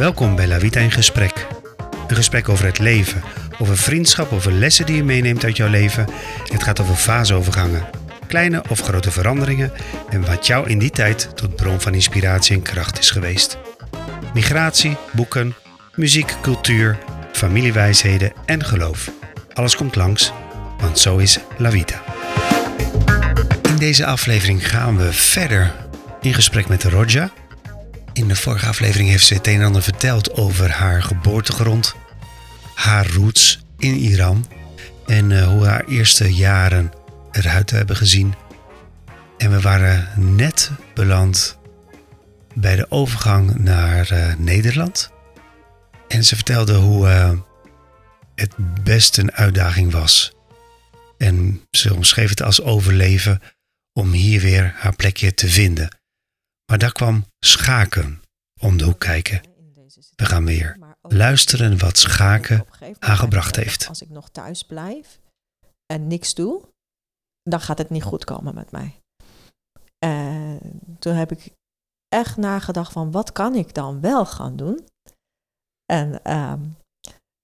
[0.00, 1.46] Welkom bij La Vita in Gesprek.
[2.08, 3.22] Een gesprek over het leven,
[3.58, 6.06] over vriendschap, over lessen die je meeneemt uit jouw leven.
[6.52, 7.84] Het gaat over faseovergangen,
[8.26, 9.72] kleine of grote veranderingen
[10.10, 13.58] en wat jou in die tijd tot bron van inspiratie en kracht is geweest.
[14.34, 15.54] Migratie, boeken,
[15.94, 16.98] muziek, cultuur,
[17.32, 19.10] familiewijsheden en geloof.
[19.52, 20.32] Alles komt langs,
[20.78, 22.02] want zo is La Vita.
[23.68, 25.72] In deze aflevering gaan we verder
[26.20, 27.30] in gesprek met Roja.
[28.12, 31.94] In de vorige aflevering heeft ze het een en ander verteld over haar geboortegrond,
[32.74, 34.46] haar roots in Iran
[35.06, 36.92] en uh, hoe haar eerste jaren
[37.30, 38.34] eruit hebben gezien.
[39.38, 41.58] En we waren net beland
[42.54, 45.10] bij de overgang naar uh, Nederland.
[46.08, 47.30] En ze vertelde hoe uh,
[48.34, 50.32] het best een uitdaging was.
[51.18, 53.42] En ze omschreef het als overleven
[53.92, 55.99] om hier weer haar plekje te vinden.
[56.70, 58.22] Maar daar kwam schaken
[58.60, 59.40] om de hoek kijken.
[60.16, 62.66] We gaan weer luisteren wat schaken
[62.98, 63.88] haar gebracht heeft.
[63.88, 65.20] Als ik nog thuis blijf
[65.86, 66.68] en niks doe,
[67.42, 69.00] dan gaat het niet goed komen met mij.
[69.98, 70.60] En
[70.98, 71.52] toen heb ik
[72.08, 74.86] echt nagedacht van wat kan ik dan wel gaan doen?
[75.84, 76.76] En um,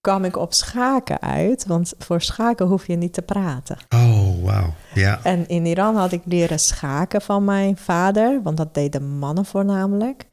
[0.07, 3.77] kwam ik op schaken uit, want voor schaken hoef je niet te praten.
[3.95, 4.75] Oh, wauw.
[4.95, 5.21] Ja.
[5.23, 10.27] En in Iran had ik leren schaken van mijn vader, want dat deden mannen voornamelijk.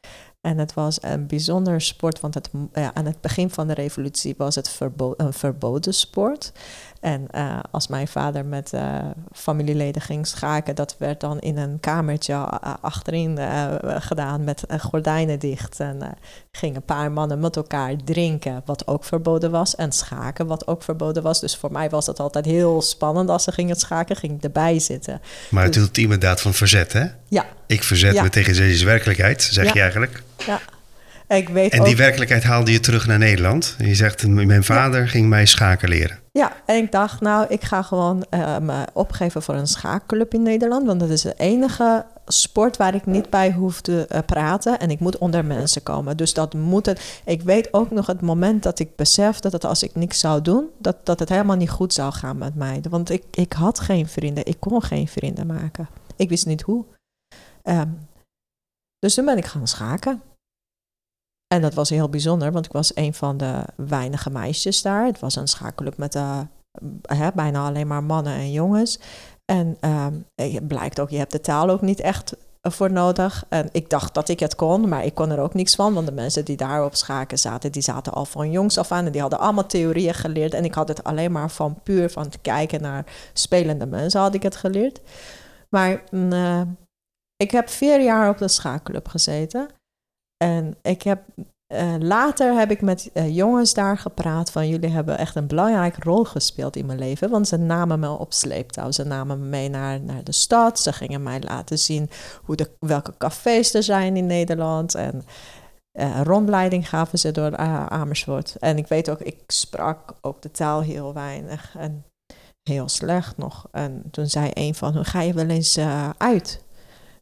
[0.44, 4.34] En het was een bijzonder sport, want het, ja, aan het begin van de revolutie
[4.36, 6.52] was het verbo een verboden sport.
[7.00, 8.98] En uh, als mijn vader met uh,
[9.32, 13.38] familieleden ging schaken, dat werd dan in een kamertje uh, achterin
[13.82, 15.80] gedaan met gordijnen dicht.
[15.80, 16.16] En
[16.52, 20.82] gingen een paar mannen met elkaar drinken, wat ook verboden was, en schaken, wat ook
[20.82, 21.40] verboden was.
[21.40, 24.78] Dus voor mij was dat altijd heel spannend als ze gingen schaken, ging ik erbij
[24.78, 25.20] zitten.
[25.48, 27.06] Maar het dus, ultieme daad van verzet, hè?
[27.28, 27.46] Ja.
[27.66, 28.22] Ik verzet ja.
[28.22, 29.70] me tegen deze werkelijkheid, zeg ja.
[29.74, 30.22] je eigenlijk.
[30.46, 30.60] Ja.
[31.28, 31.98] Ik weet en die ook...
[31.98, 33.74] werkelijkheid haalde je terug naar Nederland.
[33.78, 35.06] Je zegt, mijn vader ja.
[35.06, 36.18] ging mij schaken leren.
[36.32, 40.42] Ja, en ik dacht, nou, ik ga gewoon uh, me opgeven voor een schaakclub in
[40.42, 40.86] Nederland.
[40.86, 44.78] Want dat is de enige sport waar ik niet bij hoef te uh, praten.
[44.78, 46.16] En ik moet onder mensen komen.
[46.16, 47.20] Dus dat moet het.
[47.24, 50.68] Ik weet ook nog het moment dat ik besefte dat als ik niks zou doen,
[50.78, 52.82] dat, dat het helemaal niet goed zou gaan met mij.
[52.90, 54.46] Want ik, ik had geen vrienden.
[54.46, 55.88] Ik kon geen vrienden maken.
[56.16, 56.84] Ik wist niet hoe.
[57.62, 57.98] Um,
[58.98, 60.22] dus toen ben ik gaan schaken.
[61.54, 65.06] En dat was heel bijzonder, want ik was een van de weinige meisjes daar.
[65.06, 66.40] Het was een schakelclub met uh,
[67.02, 68.98] hè, bijna alleen maar mannen en jongens.
[69.44, 69.76] En
[70.34, 73.44] het blijkt ook, je hebt de taal ook niet echt voor nodig.
[73.48, 75.94] En ik dacht dat ik het kon, maar ik kon er ook niks van.
[75.94, 79.06] Want de mensen die daar op schaken zaten, die zaten al van jongs af aan.
[79.06, 80.54] En die hadden allemaal theorieën geleerd.
[80.54, 84.34] En ik had het alleen maar van puur van te kijken naar spelende mensen had
[84.34, 85.00] ik het geleerd.
[85.68, 86.60] Maar uh,
[87.36, 89.68] ik heb vier jaar op de schaakclub gezeten.
[90.44, 91.22] En ik heb,
[91.72, 96.00] uh, later heb ik met uh, jongens daar gepraat van jullie hebben echt een belangrijke
[96.00, 97.30] rol gespeeld in mijn leven.
[97.30, 98.90] Want ze namen me op sleeptouw.
[98.90, 100.80] Ze namen me mee naar, naar de stad.
[100.80, 102.10] Ze gingen mij laten zien
[102.42, 104.94] hoe de, welke cafés er zijn in Nederland.
[104.94, 105.24] En
[105.98, 108.56] uh, rondleiding gaven ze door Amersfoort.
[108.58, 112.04] En ik weet ook, ik sprak ook de taal heel weinig en
[112.62, 113.68] heel slecht nog.
[113.70, 115.78] En toen zei een van hun, ga je wel eens
[116.16, 116.64] uit?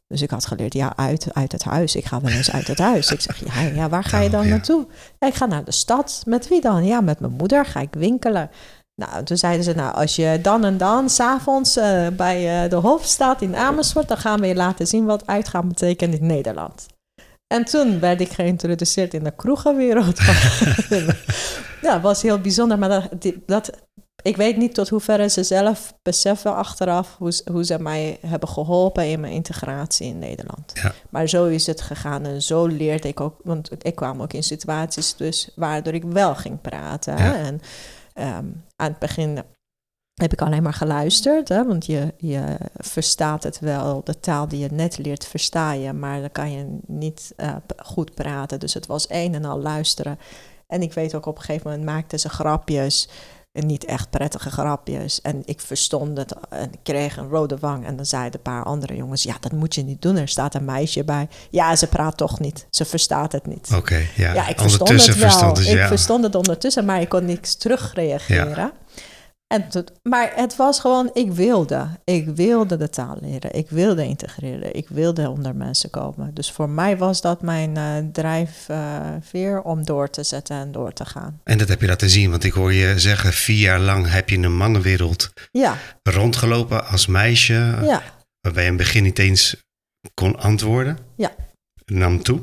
[0.07, 1.95] Dus ik had geleerd, ja, uit, uit het huis.
[1.95, 3.11] Ik ga wel eens uit het huis.
[3.11, 4.49] Ik zeg, ja, ja waar ga je dan ja.
[4.49, 4.87] naartoe?
[5.19, 6.23] Ja, ik ga naar de stad.
[6.25, 6.85] Met wie dan?
[6.85, 8.49] Ja, met mijn moeder ga ik winkelen.
[8.95, 12.75] Nou, toen zeiden ze, nou, als je dan en dan s'avonds uh, bij uh, de
[12.75, 16.85] hof staat in Amersfoort, dan gaan we je laten zien wat uitgaan betekent in Nederland.
[17.47, 20.19] En toen werd ik geïntroduceerd in de kroegenwereld.
[21.81, 23.71] ja, was heel bijzonder, maar dat, dat
[24.23, 29.07] ik weet niet tot hoeverre ze zelf beseffen achteraf hoe, hoe ze mij hebben geholpen
[29.07, 30.71] in mijn integratie in Nederland.
[30.73, 30.93] Ja.
[31.09, 34.43] Maar zo is het gegaan en zo leerde ik ook, want ik kwam ook in
[34.43, 37.17] situaties dus waardoor ik wel ging praten.
[37.17, 37.35] Ja.
[37.35, 37.61] En
[38.15, 39.43] um, aan het begin
[40.13, 44.59] heb ik alleen maar geluisterd, hè, want je, je verstaat het wel, de taal die
[44.59, 48.59] je net leert versta je, maar dan kan je niet uh, goed praten.
[48.59, 50.19] Dus het was een en al luisteren.
[50.67, 53.09] En ik weet ook op een gegeven moment maakten ze grapjes.
[53.53, 55.21] En niet echt prettige grapjes.
[55.21, 57.85] En ik verstond het en ik kreeg een rode wang.
[57.85, 60.17] En dan zeiden een paar andere jongens: Ja, dat moet je niet doen.
[60.17, 61.27] Er staat een meisje bij.
[61.49, 62.67] Ja, ze praat toch niet.
[62.69, 63.67] Ze verstaat het niet.
[63.67, 64.33] Oké, okay, ja.
[64.33, 64.47] ja.
[64.47, 65.15] Ik verstond het wel.
[65.15, 65.81] Verstond het, ja.
[65.81, 68.55] Ik verstond het ondertussen, maar ik kon niks terugreageren.
[68.55, 68.73] Ja.
[69.47, 71.87] En tot, maar het was gewoon, ik wilde.
[72.03, 73.53] Ik wilde de taal leren.
[73.53, 74.75] Ik wilde integreren.
[74.75, 76.33] Ik wilde onder mensen komen.
[76.33, 80.93] Dus voor mij was dat mijn uh, drijfveer uh, om door te zetten en door
[80.93, 81.39] te gaan.
[81.43, 84.29] En dat heb je laten zien, want ik hoor je zeggen, vier jaar lang heb
[84.29, 85.77] je in een mannenwereld ja.
[86.03, 87.77] rondgelopen als meisje.
[87.81, 88.01] Ja.
[88.41, 89.55] Waarbij je in het begin niet eens
[90.13, 90.97] kon antwoorden.
[91.15, 91.31] Ja.
[91.85, 92.39] Nam toe.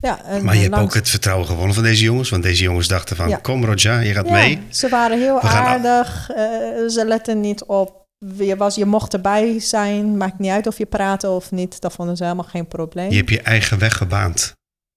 [0.00, 2.28] Ja, en Maar je hebt langs- ook het vertrouwen gewonnen van deze jongens.
[2.30, 3.36] Want deze jongens dachten van, Ja.
[3.36, 4.62] kom Roger, je gaat Ja, mee.
[4.68, 6.30] Ze waren heel aardig.
[6.30, 6.44] eh,
[6.88, 7.98] ze letten niet op.
[8.36, 10.16] Je, was, je mocht erbij zijn.
[10.16, 11.80] Maakt niet uit of je praatte of niet.
[11.80, 13.10] Dat vonden ze helemaal geen probleem.
[13.10, 14.52] Je hebt je eigen weg gebaand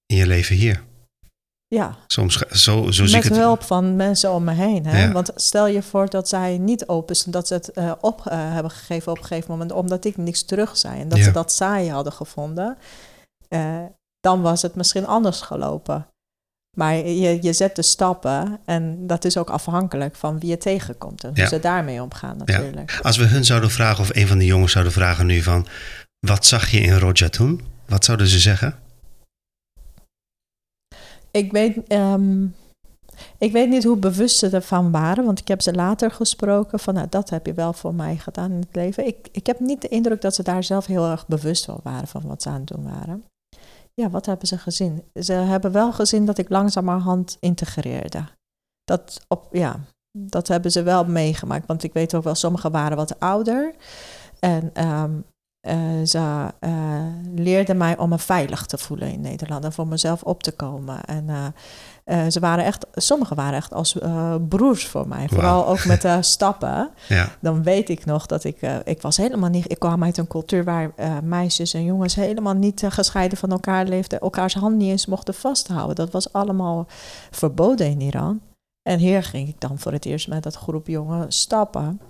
[0.06, 0.84] in je leven hier.
[1.68, 3.38] Ja, Soms, zo, zo zie ik met het.
[3.38, 4.86] hulp van mensen om me heen.
[4.86, 5.04] Hè?
[5.04, 5.12] Ja.
[5.12, 8.54] Want stel je voor dat zij niet open zijn, dat ze het eh, op eh,
[8.54, 11.24] hebben gegeven op een gegeven moment, omdat ik niks terug zei en dat Ja.
[11.24, 12.78] ze dat saai hadden gevonden,
[13.48, 13.78] eh,
[14.24, 16.08] dan was het misschien anders gelopen.
[16.78, 21.24] Maar je, je zet de stappen en dat is ook afhankelijk van wie je tegenkomt
[21.24, 21.48] en hoe Ja.
[21.48, 23.00] ze daarmee omgaan natuurlijk.
[23.02, 25.68] Als we hun zouden vragen, of een van de jongens zouden vragen nu van...
[26.20, 27.62] Wat zag je in Roger toen?
[27.86, 28.80] Wat zouden ze zeggen?
[31.31, 32.46] Ik weet, ehm,
[33.38, 36.94] ik weet niet hoe bewust ze ervan waren, want ik heb ze later gesproken van
[36.94, 39.08] nou, dat heb je wel voor mij gedaan in het leven.
[39.08, 42.08] Ik, ik heb niet de indruk dat ze daar zelf heel erg bewust van waren
[42.08, 43.24] van wat ze aan het doen waren.
[43.94, 45.04] Ja, wat hebben ze gezien?
[45.13, 48.25] Ze hebben wel gezien dat ik langzamerhand integreerde.
[48.84, 49.80] Dat, op, ja,
[50.18, 53.75] dat hebben ze wel meegemaakt, want ik weet ook wel, sommigen waren wat ouder.
[54.40, 55.19] En ehm,
[55.63, 56.71] eh, ze eh,
[57.36, 61.04] leerden mij om me veilig te voelen in Nederland en voor mezelf op te komen.
[61.06, 61.54] En
[62.04, 63.98] eh, ze waren echt, sommigen waren echt als
[64.48, 65.27] broers voor mij.
[65.27, 66.89] Vooral ook met de stappen.
[67.07, 70.27] Ja, Dan weet ik nog dat ik, ik was helemaal niet, ik kwam uit een
[70.27, 70.92] cultuur waar
[71.24, 75.95] meisjes en jongens helemaal niet gescheiden van elkaar leefden, elkaars hand niet eens mochten vasthouden.
[75.95, 76.88] Dat was allemaal
[77.31, 78.42] verboden in Iran.
[78.81, 82.01] En hier ging ik dan voor het eerst met dat groep jongen stappen.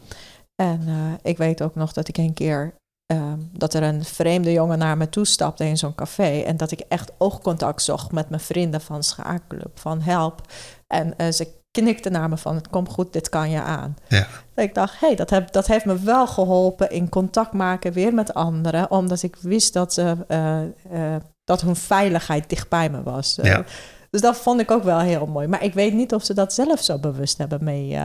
[0.56, 0.82] En
[1.22, 2.74] ik weet ook nog dat ik een keer
[3.06, 6.42] ehm, dat er een vreemde jongen naar me toe stapte in zo'n café.
[6.42, 10.42] En dat ik echt oogcontact zocht met mijn vrienden van Schaakclub, van help.
[10.88, 13.96] En eh, ze knikte naar me van het komt goed, dit kan je aan.
[14.08, 14.28] ja.
[14.54, 17.94] Dat ik dacht, hé, hey, dat, heb, dat heeft me wel geholpen in contact maken
[17.94, 18.92] weer met anderen.
[18.92, 23.40] Omdat ik wist dat, ze, eh, eh, dat hun veiligheid dichtbij me was.
[23.42, 23.64] Ja.
[24.10, 25.48] dus dat vond ik ook wel heel mooi.
[25.48, 27.98] Maar ik weet niet of ze dat zelf zo bewust hebben mee...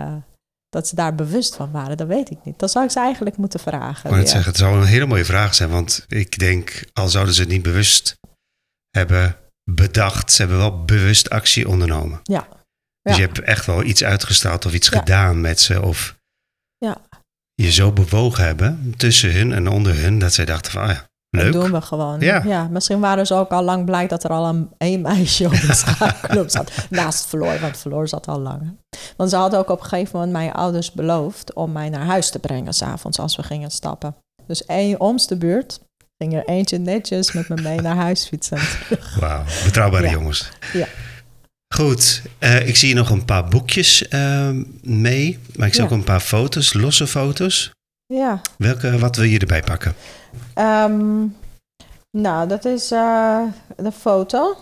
[0.69, 2.59] dat ze daar bewust van waren, dat weet ik niet.
[2.59, 4.11] Dat zou ik ze eigenlijk moeten vragen.
[4.15, 4.27] Weer.
[4.27, 5.71] zeggen, het zou een hele mooie vraag zijn.
[5.71, 8.19] Want ik denk, al zouden ze het niet bewust
[8.91, 9.37] hebben
[9.71, 10.33] bedacht...
[10.33, 12.21] ze hebben wel bewust actie ondernomen.
[12.23, 12.47] Ja.
[13.03, 13.21] Dus Ja.
[13.23, 14.99] je hebt echt wel iets uitgestraald of iets Ja.
[14.99, 15.83] gedaan met ze.
[15.83, 16.17] Of
[16.79, 16.97] Ja.
[17.55, 20.19] je zo bewogen hebben tussen hun en onder hun...
[20.19, 21.53] dat zij dachten van, ah ja, leuk.
[21.53, 22.21] Dat doen we gewoon.
[22.21, 22.43] Ja.
[22.45, 22.69] Ja.
[22.71, 25.75] misschien waren ze ook al lang blij dat er al een, een meisje op de
[25.85, 26.71] schaakclub zat.
[26.91, 28.77] Naast Floor, want Floor zat al lang.
[29.17, 32.31] Want ze hadden ook op een gegeven moment mijn ouders beloofd om mij naar huis
[32.31, 34.17] te brengen s'avonds als we gingen stappen.
[34.47, 35.81] Dus één oms de buurt
[36.23, 38.59] ging er eentje netjes met me mee naar huis fietsen.
[39.21, 40.13] Wauw, betrouwbare Ja.
[40.13, 40.49] jongens.
[40.73, 40.87] Ja.
[41.75, 44.49] Goed, eh, ik zie nog een paar boekjes eh,
[44.83, 45.39] mee.
[45.57, 45.89] Maar ik zie Ja.
[45.89, 47.71] ook een paar foto's, losse foto's.
[48.07, 49.95] Ja, Welke, wat wil je erbij pakken?
[50.55, 51.27] Ehm,
[52.11, 53.43] nou, dat is eh
[53.77, 54.57] de foto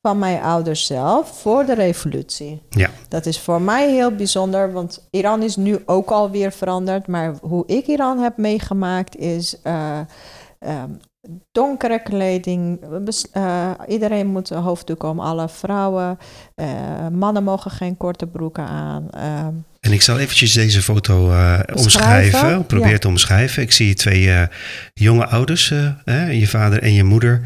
[0.00, 2.62] van mijn ouders zelf voor de revolutie.
[2.68, 2.90] Ja.
[3.08, 7.06] Dat is voor mij heel bijzonder, want Iran is nu ook alweer veranderd.
[7.06, 10.00] Maar hoe ik Iran heb meegemaakt is eh,
[10.58, 10.90] ehm,
[11.52, 12.80] donkere kleding.
[13.32, 16.18] eh, iedereen moet een hoofddoek om, alle vrouwen.
[17.12, 19.08] Mannen mogen geen korte broeken aan.
[19.84, 22.66] Ehm, En ik zal eventjes deze foto eh, omschrijven.
[22.66, 22.98] Probeer Ja.
[22.98, 23.62] te omschrijven.
[23.62, 24.42] Ik zie twee eh,
[24.94, 25.72] jonge ouders,
[26.04, 27.40] eh, je vader en je moeder,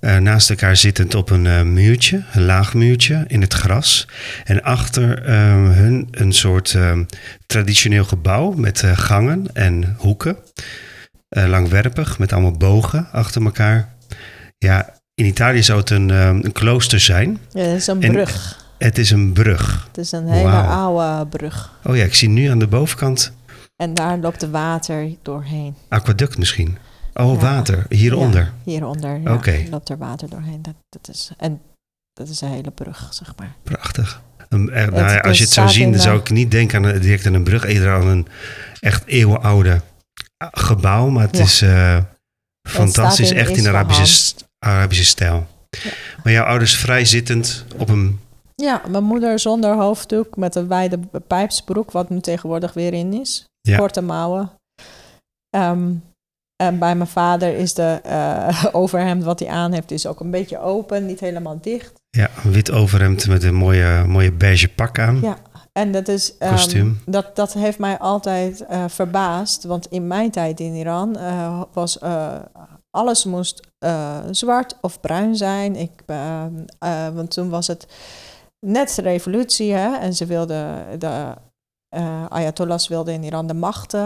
[0.00, 4.08] eh, naast elkaar zittend op een muurtje, een laag muurtje in het gras.
[4.44, 5.34] En achter eh,
[5.70, 6.98] hun een soort eh,
[7.46, 10.36] traditioneel gebouw met gangen en hoeken.
[11.28, 13.94] Langwerpig, met allemaal bogen achter elkaar.
[14.58, 17.38] Ja, in Italië zou het een, eh, een klooster zijn.
[17.52, 18.66] ja, het is een En- brug.
[18.78, 19.86] Het is een brug.
[19.86, 21.72] Het is een hele oude brug.
[21.84, 23.32] Oh ja, ik zie nu aan de bovenkant
[23.76, 25.74] En daar loopt de water doorheen.
[25.88, 26.78] aquaduct misschien.
[27.14, 27.40] Oh, Ja.
[27.40, 27.86] water.
[27.88, 28.40] Hieronder.
[28.42, 29.64] Ja, hieronder ja, Oké.
[29.70, 30.62] loopt er water doorheen.
[30.62, 31.60] Dat, dat is, en
[32.12, 33.54] dat is een hele brug, zeg maar.
[33.62, 34.22] Prachtig.
[34.48, 36.98] Eh, nou Het- als je het zou zien, dan zou eh, ik niet denken aan,
[36.98, 37.64] direct aan een brug.
[37.64, 38.26] Eerder aan een
[38.80, 39.80] echt eeuwenoude
[40.36, 41.08] ah, gebouw.
[41.08, 41.42] Maar het Ja.
[41.42, 41.98] is eh,
[42.68, 43.30] fantastisch.
[43.30, 45.46] in echt in Arabische, Arabische stijl.
[46.22, 48.20] Maar jouw ouders vrij zittend op een...
[48.62, 53.44] Ja, mijn moeder zonder hoofddoek met een wijde pijpsbroek, wat nu tegenwoordig weer in is.
[53.60, 53.76] Ja.
[53.78, 54.50] Korte mouwen.
[55.50, 55.92] Ehm,
[56.56, 60.30] en bij mijn vader is de eh, overhemd wat hij aan heeft, is ook een
[60.30, 61.92] beetje open, niet helemaal dicht.
[62.10, 65.20] Ja, een wit overhemd met een mooie, mooie beige pak aan.
[65.20, 65.36] Ja.
[65.72, 66.36] En dat is.
[66.38, 67.00] ehm, Kostuum.
[67.06, 69.64] dat, dat heeft mij altijd eh, verbaasd.
[69.64, 71.98] Want in mijn tijd in Iran eh, was
[72.90, 73.60] alles moest
[74.30, 75.76] zwart of bruin zijn.
[75.76, 76.44] Ik, eh,
[76.78, 77.86] eh, want toen was het
[78.60, 81.34] net de revolutie hè, en ze wilden de
[81.88, 84.00] eh, Ayatollahs wilden in Iran de macht eh,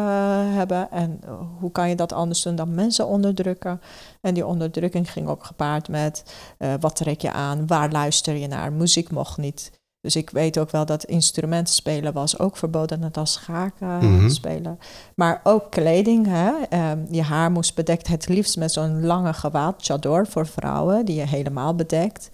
[0.54, 0.90] hebben.
[0.90, 1.20] En
[1.60, 3.80] hoe kan je dat anders doen dan mensen onderdrukken?
[4.20, 8.46] En die onderdrukking ging ook gepaard met eh, wat trek je aan, waar luister je
[8.46, 8.72] naar?
[8.72, 9.80] Muziek mocht niet.
[10.00, 14.28] Dus ik weet ook wel dat instrumenten spelen was ook verboden, net als schaken Mhm.
[14.28, 14.78] spelen.
[15.14, 16.52] Maar ook kleding, hè?
[16.68, 21.14] Ehm, je haar moest bedekt, het liefst met zo'n lange gewaad, chador voor vrouwen, die
[21.14, 22.30] je helemaal bedekt.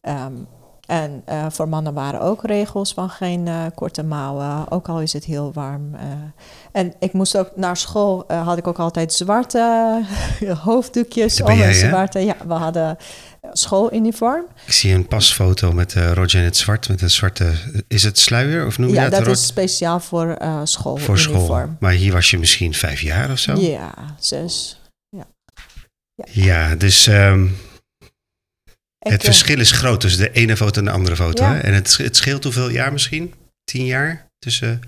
[0.00, 0.32] Ehm,
[0.86, 5.12] en eh, voor mannen waren ook regels van geen eh, korte mouwen, ook al is
[5.12, 5.94] het heel warm.
[5.94, 6.00] eh.
[6.72, 10.02] en ik moest ook naar school, had ik ook altijd zwarte
[10.64, 11.72] hoofddoekjes Dat om hè?
[11.72, 12.18] zwarte.
[12.18, 12.96] Ja, we hadden
[13.52, 14.44] schooluniform.
[14.66, 17.52] Ik zie een pasfoto met Roger in het zwart, met een zwarte...
[17.88, 19.10] Is het sluier of noem je Ja, dat?
[19.12, 20.96] dat Ro- is speciaal voor school.
[20.96, 21.68] Voor school.
[21.80, 23.54] Maar hier was je misschien vijf jaar of zo?
[23.60, 24.80] Ja, zes.
[26.32, 27.46] Ja, dus ehm,
[28.98, 31.44] Ik, het verschil is groot tussen de ene foto en de andere foto.
[31.44, 31.54] Ja.
[31.54, 31.60] Hè?
[31.60, 33.34] En het, het scheelt hoeveel jaar misschien?
[33.64, 34.80] Tien jaar tussen...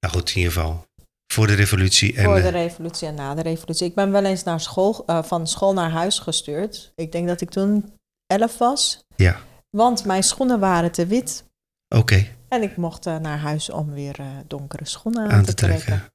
[0.00, 0.86] Nou goed, in ieder geval.
[1.32, 2.24] Voor de revolutie en...
[2.24, 3.86] voor de eh, revolutie en na de revolutie.
[3.86, 6.92] Ik ben wel eens naar school, eh, van school naar huis gestuurd.
[6.94, 7.92] Ik denk dat ik toen
[8.26, 9.04] elf was.
[9.16, 9.40] Ja.
[9.70, 11.44] Want mijn schoenen waren te wit.
[11.88, 15.84] Oké, En ik mocht eh, naar huis om weer donkere schoenen aan, te trekken.
[15.84, 16.13] trekken.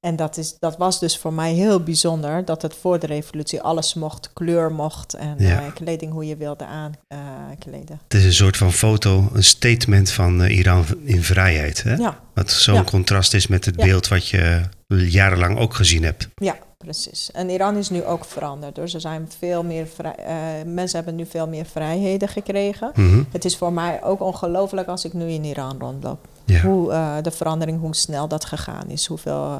[0.00, 2.44] En dat, is, dat was dus voor mij heel bijzonder.
[2.44, 5.14] Dat het voor de revolutie alles mocht, kleur mocht.
[5.14, 5.60] En Ja.
[5.64, 8.00] eh, kleding hoe je wilde aankleden.
[8.04, 11.82] Het is een soort van foto, een statement van eh, Iran in vrijheid.
[11.82, 11.94] Hè?
[11.94, 12.82] ja, Wat zo'n Ja.
[12.84, 16.28] contrast is met het beeld wat je jarenlang ook gezien hebt.
[16.34, 17.30] ja, precies.
[17.30, 18.74] En Iran is nu ook veranderd.
[18.74, 20.36] Dus er zijn veel meer vrij, eh,
[20.66, 22.90] mensen hebben nu veel meer vrijheden gekregen.
[22.94, 23.22] Mhm.
[23.30, 26.26] Het is voor mij ook ongelooflijk als ik nu in Iran rondloop.
[26.48, 26.60] Ja.
[26.60, 29.06] Hoe eh, de verandering, hoe snel dat gegaan is.
[29.06, 29.56] Hoeveel eh,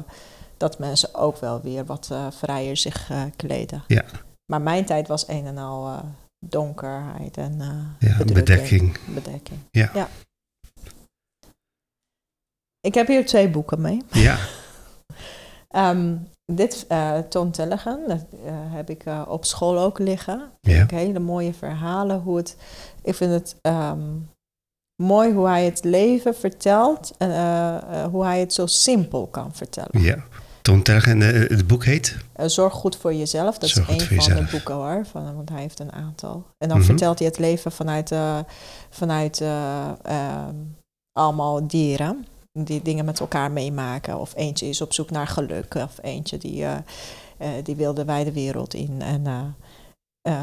[0.57, 3.83] dat mensen ook wel weer wat eh, vrijer zich kleden.
[3.87, 4.05] Ja.
[4.45, 6.01] Maar mijn tijd was een en al
[6.45, 7.57] donkerheid en
[7.99, 8.97] Ja, bedekking.
[9.13, 9.59] bedekking.
[9.71, 10.07] Ja.
[12.79, 14.01] Ik heb hier twee boeken mee.
[14.11, 14.37] Ja,
[15.69, 20.51] Ehm, dit uh, Toon Tellegen, dat heb ik op school ook liggen.
[20.61, 20.85] Ja.
[20.89, 22.19] Hele mooie verhalen.
[22.21, 22.57] Hoe het,
[23.01, 24.01] ik vind het ehm,
[25.01, 29.49] mooi hoe hij het leven vertelt en eh, eh, hoe hij het zo simpel kan
[29.53, 30.01] vertellen.
[30.01, 30.23] ja.
[30.61, 32.17] Ton Tergen, en eh, het boek heet?
[32.45, 35.61] Zorg goed voor jezelf, dat Zorg is een van de boeken hoor, van, want hij
[35.61, 36.45] heeft een aantal.
[36.57, 36.85] En dan Mhm.
[36.85, 38.13] vertelt hij het leven vanuit,
[38.89, 39.43] vanuit
[41.11, 42.25] allemaal dieren.
[42.51, 44.19] Die dingen met elkaar meemaken.
[44.19, 45.75] Of eentje is op zoek naar geluk.
[45.75, 46.65] Of eentje die,
[47.63, 49.01] die wil de wijde wereld in.
[49.01, 49.21] En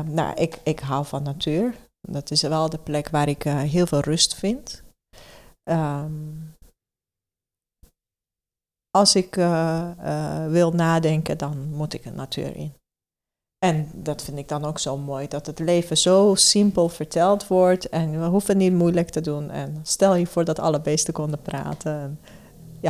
[0.07, 1.75] nou, ik, ik hou van natuur.
[2.09, 4.83] Dat is wel de plek waar ik eh, heel veel rust vind.
[5.63, 6.13] Ehm,
[8.91, 12.75] als ik eh, eh, wil nadenken, dan moet ik de natuur in.
[13.59, 17.89] En dat vind ik dan ook zo mooi, dat het leven zo simpel verteld wordt
[17.89, 19.51] en we hoeven niet moeilijk te doen.
[19.51, 21.93] En stel je voor dat alle beesten konden praten.
[21.93, 22.21] En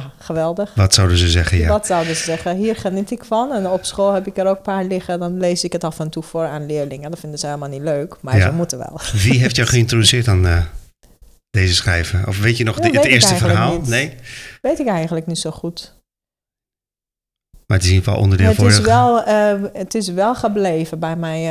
[0.03, 0.73] ja, geweldig.
[0.75, 1.59] Wat zouden ze zeggen?
[1.59, 1.69] Ja.
[1.69, 2.57] Wat zouden ze zeggen?
[2.57, 3.53] Hier geniet ik van.
[3.53, 5.19] En op school heb ik er ook een paar liggen.
[5.19, 7.11] Dan lees ik het af en toe voor aan leerlingen.
[7.11, 8.47] Dat vinden ze helemaal niet leuk, maar Ja.
[8.47, 9.01] ze moeten wel.
[9.25, 10.63] Wie heeft jou geïntroduceerd aan eh,
[11.51, 12.29] deze schrijver?
[12.29, 13.73] Of weet je nog de- het weet eerste verhaal?
[13.79, 13.87] niet.
[13.89, 14.15] Nee?
[14.63, 15.95] Weet ik eigenlijk niet zo goed.
[17.67, 20.09] Maar het is in ieder geval onderdeel Het voor is, de- wel, eh, het is
[20.09, 21.43] wel gebleven bij mijn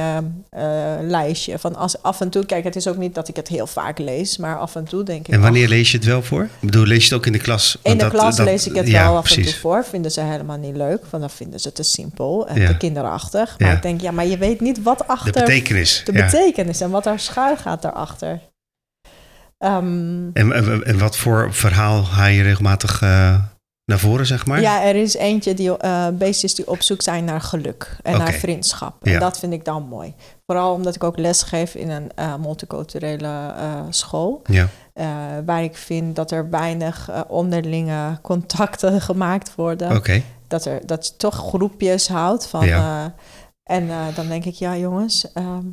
[0.50, 1.60] eh, eh, lijstje.
[1.60, 4.00] Van als, af en toe, kijk, het is ook niet dat ik het heel vaak
[4.00, 5.34] lees, maar af en toe denk ik.
[5.34, 6.44] En wanneer ach, lees je het wel voor?
[6.44, 7.78] Ik bedoel, lees je het ook in de klas?
[7.84, 9.86] in de dat- klas dat- lees ik het ja, wel af en toe voor.
[9.86, 12.68] Vinden ze helemaal niet leuk, want dan vinden ze het te simpel en Ja.
[12.68, 13.56] te kinderachtig.
[13.60, 13.76] Maar Ja.
[13.76, 16.02] ik denk, ja, maar je weet niet wat De achter betekenis.
[16.06, 18.40] de betekenis en wat daar schuil gaat daarachter.
[19.58, 23.02] Ehm, En, en, en wat voor verhaal haal je regelmatig
[23.86, 24.62] naar voren, zeg maar?
[24.62, 28.34] Ja, er is eentje die eh beestjes die op zoek zijn naar geluk en naar
[28.34, 28.96] vriendschap.
[29.02, 29.14] Ja.
[29.14, 30.14] En dat vind ik dan mooi.
[30.46, 34.42] Vooral omdat ik ook les geef in een eh, multiculturele eh, school.
[34.46, 34.68] Ja.
[35.46, 40.02] waar ik vind dat er weinig onderlinge contacten gemaakt worden.
[40.48, 42.48] Dat, er, dat je toch groepjes houdt.
[42.48, 43.14] Van, Ja.
[43.64, 45.66] en dan denk ik, ja jongens, ehm,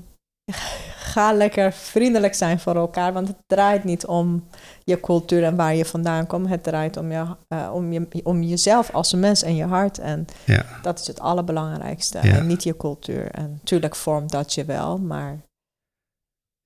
[1.13, 3.13] ga lekker vriendelijk zijn voor elkaar.
[3.13, 4.49] Want het draait niet om
[4.85, 6.49] je cultuur en waar je vandaan komt.
[6.49, 9.99] Het draait om, je, eh, om, je, om jezelf als mens en je hart.
[9.99, 10.65] En Ja.
[10.83, 12.19] dat is het allerbelangrijkste.
[12.23, 12.37] Ja.
[12.37, 13.31] En niet je cultuur.
[13.31, 15.39] En natuurlijk vormt dat je wel, maar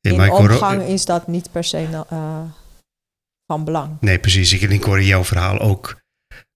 [0.00, 2.40] in ook- omgang is dat niet per se eh,
[3.46, 3.96] van belang.
[4.00, 4.52] Nee, precies.
[4.52, 6.00] Ik, ik hoor in jouw verhaal ook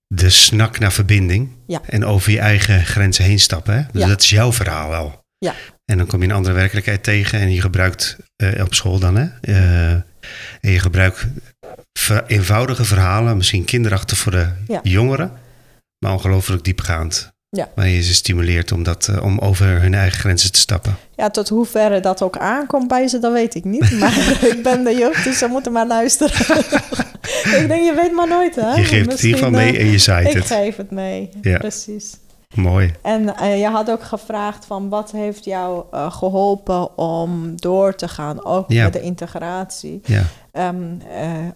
[0.07, 1.51] de snak naar verbinding.
[1.67, 1.81] Ja.
[1.87, 3.75] En over je eigen grenzen heen stappen.
[3.75, 3.83] Hè?
[3.93, 4.09] Dus Ja.
[4.09, 5.19] dat is jouw verhaal wel.
[5.39, 5.55] Ja.
[5.91, 7.39] En dan kom je een andere werkelijkheid tegen.
[7.41, 9.17] En je gebruikt eh, op school dan.
[9.17, 9.27] Hè?
[9.41, 9.91] Eh,
[10.61, 11.27] en je gebruikt
[11.99, 13.37] ver- eenvoudige verhalen.
[13.37, 14.81] Misschien kinderachtig voor de Ja.
[14.83, 15.33] jongeren.
[15.99, 17.69] Maar ongelooflijk diepgaand Ja.
[17.75, 20.97] Waar je ze stimuleert om, dat, eh, om over hun eigen grenzen te stappen.
[21.17, 23.91] Ja, tot hoeverre dat ook aankomt bij ze, dat weet ik niet.
[24.01, 26.35] Maar ik ben de jeugd, dus ze moeten maar luisteren.
[27.61, 28.73] ik denk, je weet maar nooit, hè?
[28.75, 30.47] je geeft het in ieder geval mee en je zaait Ik het.
[30.47, 31.59] geef het mee, Ja.
[31.59, 32.13] precies.
[32.55, 32.95] Mooi.
[33.03, 38.09] En eh, je had ook gevraagd van wat heeft jou eh, geholpen om door te
[38.09, 38.85] gaan, ook Ja.
[38.85, 40.01] met de integratie.
[40.05, 40.23] Ja.
[40.53, 41.49] Ehm, eh,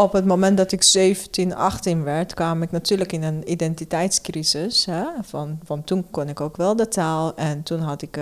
[0.00, 4.84] op het moment dat ik 17, 18 werd, kwam ik natuurlijk in een identiteitscrisis.
[4.86, 5.04] Hè?
[5.22, 8.18] Van, van toen kon ik ook wel de taal en toen had ik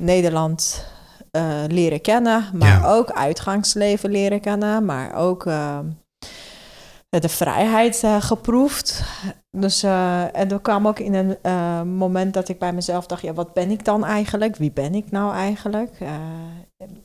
[0.00, 0.86] Nederland
[1.68, 2.88] leren kennen, maar Ja.
[2.94, 5.44] ook uitgangsleven leren kennen, maar ook
[7.08, 9.02] de vrijheid eh, geproefd.
[9.50, 13.22] Dus, eh, en er kwam ook in een eh, moment dat ik bij mezelf dacht,
[13.22, 14.56] ja, wat ben ik dan eigenlijk?
[14.56, 15.90] Wie ben ik nou eigenlijk?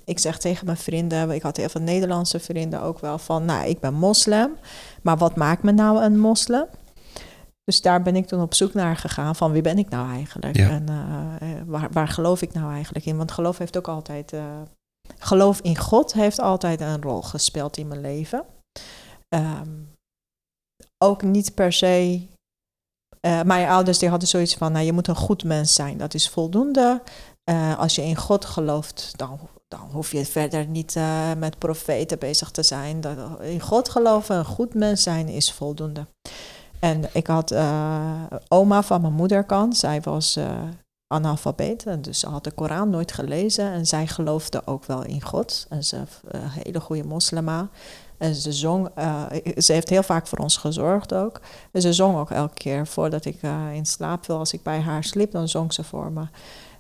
[0.05, 3.67] Ik zeg tegen mijn vrienden, ik had heel veel Nederlandse vrienden ook wel van, nou,
[3.67, 4.51] ik ben moslim,
[5.01, 6.65] maar wat maakt me nou een moslim?
[7.63, 10.55] Dus daar ben ik toen op zoek naar gegaan van wie ben ik nou eigenlijk?
[10.55, 10.69] Ja.
[10.69, 10.85] En
[11.65, 13.17] waar, waar geloof ik nou eigenlijk in?
[13.17, 14.33] Want geloof heeft ook altijd,
[15.17, 18.45] geloof in God heeft altijd een rol gespeeld in mijn leven.
[19.29, 19.69] Ehm,
[21.03, 22.27] ook niet per se.
[23.19, 26.13] eh, mijn ouders die hadden zoiets van, nou, je moet een goed mens zijn, dat
[26.13, 27.01] is voldoende.
[27.43, 32.19] Eh, als je in God gelooft, dan, dan hoef je verder niet eh, met profeten
[32.19, 33.01] bezig te zijn.
[33.01, 36.07] Dat, in God geloven, een goed mens zijn is voldoende.
[36.79, 37.55] En ik had
[38.47, 40.37] oma van mijn moederkant, zij was
[41.07, 43.71] analfabeet, dus ze had de Koran nooit gelezen.
[43.71, 45.65] En zij geloofde ook wel in God.
[45.69, 47.69] En ze een hele goede moslima.
[48.23, 49.25] En ze zong, eh,
[49.57, 51.41] ze heeft heel vaak voor ons gezorgd ook.
[51.71, 54.37] En ze zong ook elke keer voordat ik eh, in slaap viel.
[54.37, 56.25] Als ik bij haar sliep, dan zong ze voor me.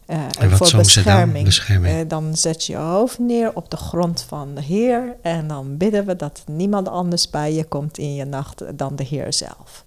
[0.05, 1.03] Eh, En wat voor zong ze dan?
[1.03, 1.45] bescherming.
[1.45, 2.09] Bescherming.
[2.09, 5.17] Dan zet je je hoofd neer op de grond van de Heer.
[5.21, 9.03] En dan bidden we dat niemand anders bij je komt in je nacht dan de
[9.03, 9.85] Heer zelf.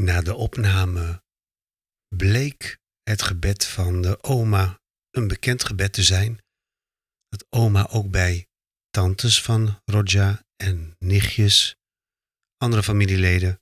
[0.00, 1.22] Na de opname
[2.16, 4.78] bleek het gebed van de oma
[5.10, 6.38] een bekend gebed te zijn.
[7.28, 8.46] Dat oma ook bij
[8.93, 11.75] tantes van Roja en nichtjes,
[12.57, 13.59] andere familieleden,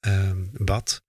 [0.00, 1.02] ehm, bad.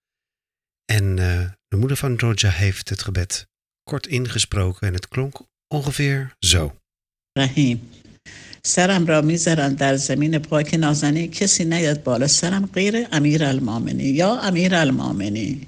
[0.86, 3.48] En eh, de moeder van Roja heeft het gebed
[3.84, 6.76] kort ingesproken en het klonk ongeveer zo.
[7.38, 7.90] رحیم
[8.64, 14.40] سرم را میذارم در زمین پاک نازنین کسی نیاد بالا سرم غیر امیر المامنی یا
[14.40, 15.68] امیر المامنی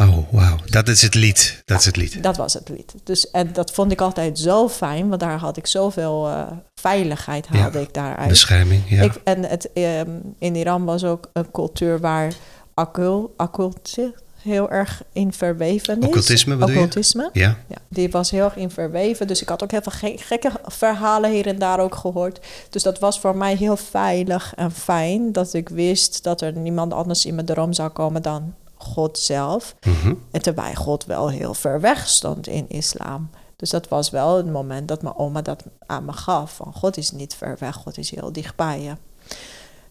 [0.00, 0.58] Oh, wauw.
[0.64, 1.62] Dat is het lied.
[1.64, 2.22] Dat is het lied.
[2.22, 2.94] Dat was het lied.
[3.04, 7.47] Dus, en dat vond ik altijd zo fijn, want daar had ik zoveel eh, veiligheid
[7.47, 8.29] haalde Ja, ik daaruit.
[8.29, 9.01] Bescherming, ja.
[9.01, 12.33] Ik, en het, ehm, in Iran was ook een cultuur waar
[12.75, 16.05] occul, occultie heel erg in verweven is.
[16.07, 16.75] Occultisme bedoel je?
[16.75, 17.29] Occultisme.
[17.33, 19.27] Ja, Ja, die was heel erg in verweven.
[19.27, 22.39] Dus ik had ook heel veel ge- gekke verhalen hier en daar ook gehoord.
[22.69, 25.31] Dus dat was voor mij heel veilig en fijn.
[25.31, 29.75] Dat ik wist dat er niemand anders in mijn droom zou komen dan God zelf.
[29.85, 30.13] mhm.
[30.31, 33.29] En terwijl God wel heel ver weg stond in islam.
[33.59, 36.55] Dus dat was wel het moment dat mijn oma dat aan me gaf.
[36.55, 38.95] Van God is niet ver weg, God is heel dichtbij je.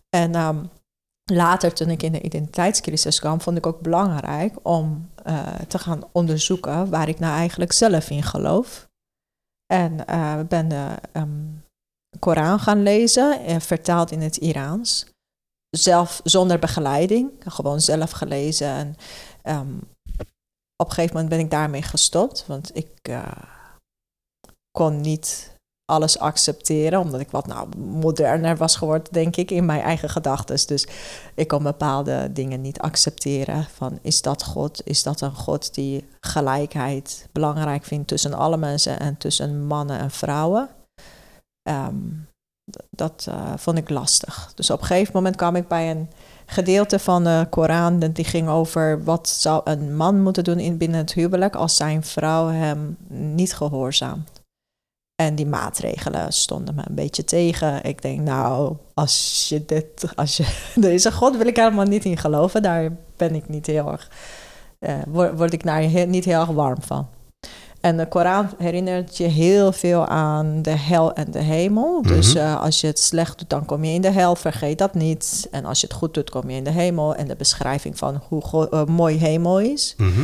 [0.09, 0.65] En ehm,
[1.25, 6.03] later, toen ik in de identiteitscrisis kwam, vond ik ook belangrijk om eh, te gaan
[6.13, 8.89] onderzoeken waar ik nou eigenlijk zelf in geloof.
[9.67, 11.47] En eh ben de ehm,
[12.19, 15.07] Koran gaan lezen, eh, vertaald in het Iraans.
[15.71, 18.69] Zelf zonder begeleiding, gewoon zelf gelezen.
[18.69, 18.97] En
[19.43, 19.77] ehm,
[20.77, 22.89] op een gegeven moment ben ik daarmee gestopt, want ik
[24.79, 29.81] kon niet alles accepteren, omdat ik wat nou moderner was geworden, denk ik, in mijn
[29.81, 30.67] eigen gedachten.
[30.67, 30.87] Dus
[31.35, 33.65] ik kon bepaalde dingen niet accepteren.
[33.65, 34.81] Van is dat God?
[34.85, 40.11] Is dat een God die gelijkheid belangrijk vindt tussen alle mensen en tussen mannen en
[40.11, 40.69] vrouwen?
[41.63, 41.97] Ehm,
[42.91, 44.53] dat eh, vond ik lastig.
[44.55, 46.11] Dus op een gegeven moment kwam ik bij een
[46.47, 51.01] gedeelte van de Koran die ging over wat zou een man moeten doen in binnen
[51.01, 54.38] het huwelijk als zijn vrouw hem niet gehoorzaamt.
[55.23, 57.85] En die maatregelen stonden me een beetje tegen.
[57.85, 62.17] Ik denk, nou, als je dit, als je deze God wil ik helemaal niet in
[62.17, 62.63] geloven.
[62.63, 64.11] Daar ben ik niet heel erg,
[64.79, 67.09] eh, word, word ik daar niet heel erg warm van.
[67.81, 72.03] En de Koran herinnert je heel veel aan de hel en de hemel.
[72.03, 72.45] Dus Mhm.
[72.45, 74.37] eh, als je het slecht doet, dan kom je in de hel.
[74.37, 75.49] Vergeet dat niet.
[75.51, 77.15] En als je het goed doet, kom je in de hemel.
[77.15, 79.95] En de beschrijving van hoe eh, mooi hemel is.
[79.97, 80.21] Mhm.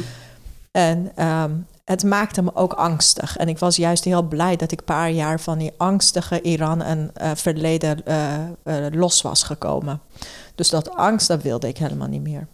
[0.70, 1.50] En ehm,
[1.84, 3.36] het maakte me ook angstig.
[3.36, 6.82] En ik was juist heel blij dat ik een paar jaar van die angstige Iran
[6.82, 10.00] en eh, verleden eh, eh, los was gekomen.
[10.54, 12.46] Dus dat angst, dat wilde ik helemaal niet meer.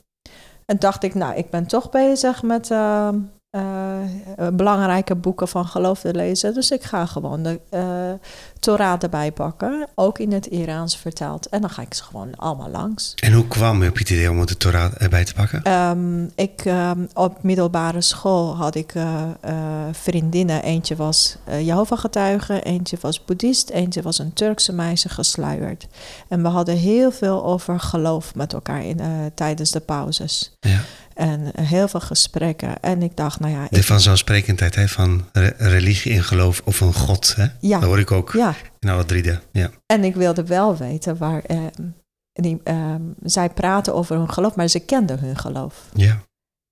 [0.66, 2.69] En dacht ik, nou, ik ben toch bezig met
[3.51, 6.55] ehm, eh, belangrijke boeken van geloof te lezen.
[6.55, 7.81] Dus ik ga gewoon de uh,
[8.59, 11.49] Torah erbij pakken, ook in het Iraans vertaald.
[11.49, 13.15] En dan ga ik ze gewoon allemaal langs.
[13.15, 15.73] En hoe kwam je op het idee om de Torah erbij te pakken?
[15.73, 19.23] Um, ik, um, op middelbare school had ik uh,
[19.93, 20.63] vriendinnen.
[20.63, 25.87] Eentje was Jehovah-getuige, eentje was boeddhist, eentje was een Turkse meisje gesluierd.
[26.29, 29.01] En we hadden heel veel over geloof met elkaar in,
[29.35, 30.57] tijdens de pauzes.
[30.61, 30.81] Ja.
[31.21, 32.81] En heel veel gesprekken.
[32.83, 33.67] En ik dacht, nou ja...
[33.71, 37.35] De vanzelfsprekendheid hè, van re religie en geloof of een god.
[37.37, 37.47] Hè?
[37.61, 37.79] Ja.
[37.79, 38.55] Dat hoor ik ook Ja.
[38.79, 39.23] in alle drie.
[39.23, 39.71] De, ja.
[39.87, 41.43] En ik wilde wel weten waar...
[41.45, 41.59] Eh,
[42.33, 45.75] die, eh, zij praten over hun geloof, maar ze kenden hun geloof.
[45.95, 46.21] ja.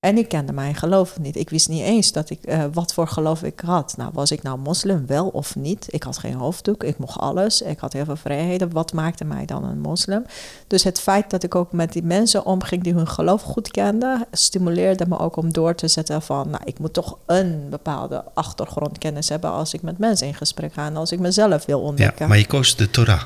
[0.09, 1.37] En ik kende mijn geloof niet.
[1.37, 3.95] Ik wist niet eens dat ik, uh, wat voor geloof ik had.
[3.97, 5.87] Nou, was ik nou moslim, wel of niet?
[5.91, 7.63] Ik had geen hoofddoek, ik mocht alles.
[7.63, 8.73] Ik had heel veel vrijheden.
[8.73, 10.25] Wat maakte mij dan een moslim?
[10.67, 14.27] Dus het feit dat ik ook met die mensen omging die hun geloof goed kenden...
[14.33, 16.51] stimuleerde me ook om door te zetten van...
[16.51, 19.51] nou, ik moet toch een bepaalde achtergrondkennis hebben...
[19.51, 22.19] als ik met mensen in gesprek ga en als ik mezelf wil ontdekken.
[22.19, 23.23] Ja, maar je koos de Torah.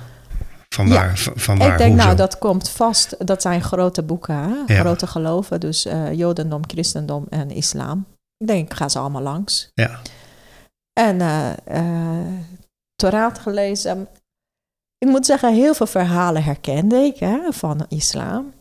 [0.72, 1.22] Van waar?
[1.24, 1.32] Ja.
[1.34, 1.72] Van waar?
[1.72, 2.04] Ik denk, Hoezo?
[2.04, 3.26] nou, dat komt vast.
[3.26, 4.74] Dat zijn grote boeken, hè?
[4.74, 4.80] Ja.
[4.80, 5.60] grote geloven.
[5.60, 8.06] Dus uh, Jodendom, Christendom en Islam.
[8.36, 9.70] Ik denk, ik ga ze allemaal langs.
[9.74, 10.00] Ja.
[10.92, 12.38] En uh, uh,
[12.94, 14.08] Torah gelezen.
[14.98, 18.52] Ik moet zeggen, heel veel verhalen herkende ik hè, van islam.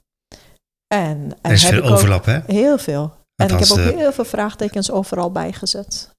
[0.87, 2.39] En, Er is veel overlap, hè?
[2.45, 3.13] Heel veel.
[3.35, 6.09] En ik heb ook heel veel vraagtekens overal bijgezet.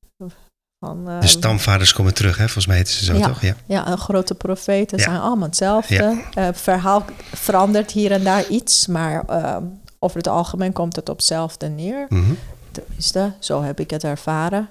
[0.87, 2.43] Van, eh, De stamvaders komen terug, hè?
[2.45, 3.27] Volgens mij heten ze zo, Ja.
[3.27, 3.41] toch?
[3.43, 3.55] Ja.
[3.67, 5.05] Ja, een grote profeten Ja.
[5.05, 5.95] zijn allemaal hetzelfde.
[5.95, 6.11] Ja.
[6.35, 9.63] Eh, Het verhaal verandert hier en daar iets, maar ehm,
[9.99, 12.07] over het algemeen komt het op hetzelfde neer.
[12.09, 12.33] Mhm.
[12.71, 14.69] Tenminste, zo heb ik het ervaren.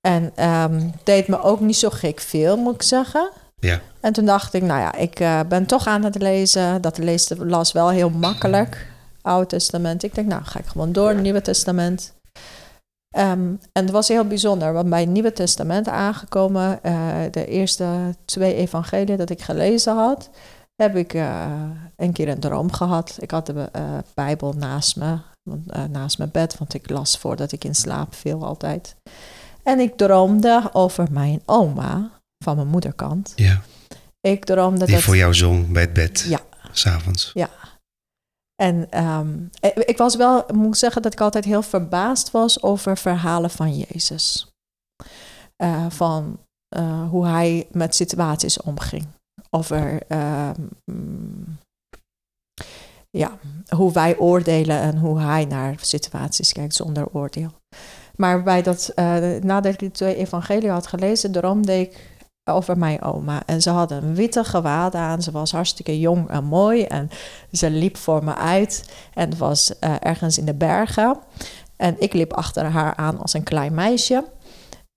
[0.00, 3.30] En ehm deed me ook niet zo gek veel, moet ik zeggen.
[3.60, 3.80] Ja.
[4.00, 6.80] En toen dacht ik, nou ja, ik eh, ben toch aan het lezen.
[6.82, 8.86] Dat lees, las wel heel makkelijk,
[9.22, 10.02] Oude Testament.
[10.02, 12.14] Ik denk, nou ga ik gewoon door, Nieuwe Testament.
[13.10, 18.14] Ehm, en het was heel bijzonder, want bij het Nieuwe Testament aangekomen, eh, de eerste
[18.24, 20.30] twee evangelieën dat ik gelezen had,
[20.76, 21.46] heb ik eh,
[21.96, 23.16] een keer een droom gehad.
[23.20, 23.82] Ik had de eh,
[24.14, 25.18] Bijbel naast me,
[25.90, 28.96] naast mijn bed, want ik las voordat ik in slaap viel altijd.
[29.62, 32.10] En ik droomde over mijn oma
[32.44, 33.32] van mijn moederkant.
[33.36, 33.60] ja.
[34.20, 35.04] Ik droomde Die dat...
[35.04, 36.26] voor jou zong bij het bed.
[36.28, 36.40] Ja.
[36.72, 37.32] S'avonds.
[38.62, 42.62] En ehm, ik- ik was wel, moet ik zeggen, dat ik altijd heel verbaasd was
[42.62, 44.50] over verhalen van Jezus.
[45.56, 46.38] Eh, van
[46.76, 49.06] eh, hoe hij met situaties omging.
[49.50, 50.60] Over ehm,
[50.92, 51.58] mm,
[53.10, 53.38] ja,
[53.76, 57.50] hoe wij oordelen en hoe hij naar situaties kijkt zonder oordeel.
[58.16, 62.16] Maar bij dat, eh, nadat ik die twee evangelie had gelezen, droomde ik
[62.48, 63.42] over mijn oma.
[63.46, 65.22] En ze had een witte gewaad aan.
[65.22, 66.82] Ze was hartstikke jong en mooi.
[66.82, 67.10] En
[67.52, 68.90] ze liep voor me uit.
[69.14, 71.18] En was eh, ergens in de bergen.
[71.76, 74.24] En ik liep achter haar aan als een klein meisje.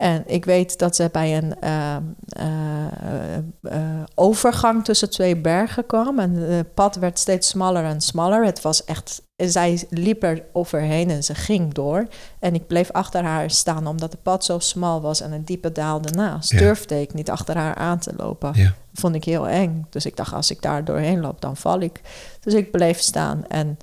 [0.01, 1.95] En ik weet dat ze bij een uh,
[2.39, 6.19] uh, uh, overgang tussen twee bergen kwam.
[6.19, 8.45] En het pad werd steeds smaller en smaller.
[8.45, 9.21] Het was echt.
[9.35, 12.07] Zij liep er overheen en ze ging door.
[12.39, 15.71] En ik bleef achter haar staan omdat het pad zo smal was en een diepe
[15.71, 16.51] daalde naast.
[16.51, 16.57] Ja.
[16.57, 18.51] Durfde ik niet achter haar aan te lopen.
[18.53, 18.73] Ja.
[18.93, 19.85] Vond ik heel eng.
[19.89, 22.01] Dus ik dacht, als ik daar doorheen loop, dan val ik.
[22.39, 23.47] Dus ik bleef staan.
[23.47, 23.77] En,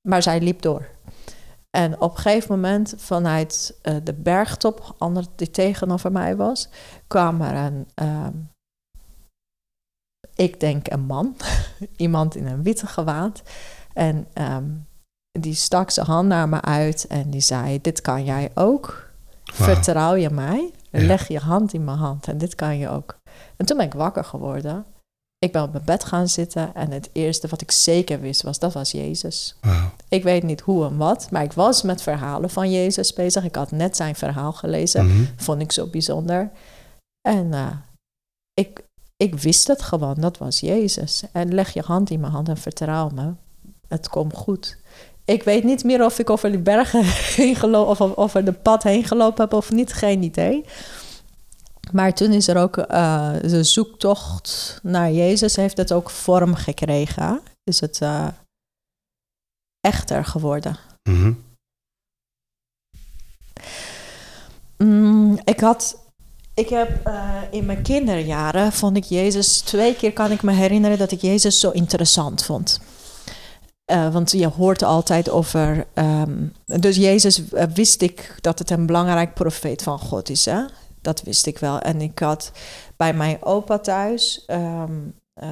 [0.00, 0.86] maar zij liep door.
[1.78, 6.68] En op een gegeven moment, vanuit uh, de bergtop, ander die tegenover mij was,
[7.06, 8.26] kwam er een, uh,
[10.34, 11.36] ik denk een man,
[11.96, 13.42] iemand in een witte gewaad.
[13.92, 14.86] En um,
[15.30, 19.10] die stak zijn hand naar me uit en die zei: Dit kan jij ook.
[19.44, 19.54] Wow.
[19.54, 20.72] Vertrouw je mij?
[20.90, 21.06] Ja.
[21.06, 23.18] Leg je hand in mijn hand en dit kan je ook.
[23.56, 24.84] En toen ben ik wakker geworden.
[25.38, 28.58] Ik ben op mijn bed gaan zitten en het eerste wat ik zeker wist was,
[28.58, 29.56] dat was Jezus.
[29.60, 29.84] Wow.
[30.08, 33.44] Ik weet niet hoe en wat, maar ik was met verhalen van Jezus bezig.
[33.44, 35.28] Ik had net zijn verhaal gelezen, mm -hmm.
[35.36, 36.50] vond ik zo bijzonder.
[37.28, 37.70] En uh,
[38.54, 38.84] ik,
[39.16, 41.22] ik wist het gewoon, dat was Jezus.
[41.32, 43.32] En leg je hand in mijn hand en vertrouw me,
[43.88, 44.78] het komt goed.
[45.24, 47.04] Ik weet niet meer of ik over die bergen
[47.36, 50.64] heen gelopen of over de pad heen gelopen heb of niet, geen idee.
[51.92, 57.40] Maar toen is er ook uh, de zoektocht naar Jezus, heeft het ook vorm gekregen.
[57.64, 58.28] Is het uh,
[59.80, 60.76] echter geworden.
[61.08, 61.44] Mm -hmm.
[64.76, 66.06] mm, ik had.
[66.54, 69.60] Ik heb uh, in mijn kinderjaren vond ik Jezus.
[69.60, 72.80] Twee keer kan ik me herinneren dat ik Jezus zo interessant vond.
[73.92, 75.86] Uh, want je hoort altijd over.
[75.94, 80.44] Um, dus Jezus uh, wist ik dat het een belangrijk profeet van God is.
[80.44, 80.60] Hè?
[81.08, 81.80] Dat wist ik wel.
[81.80, 82.52] En ik had
[82.96, 84.44] bij mijn opa thuis.
[84.46, 85.48] Um, uh,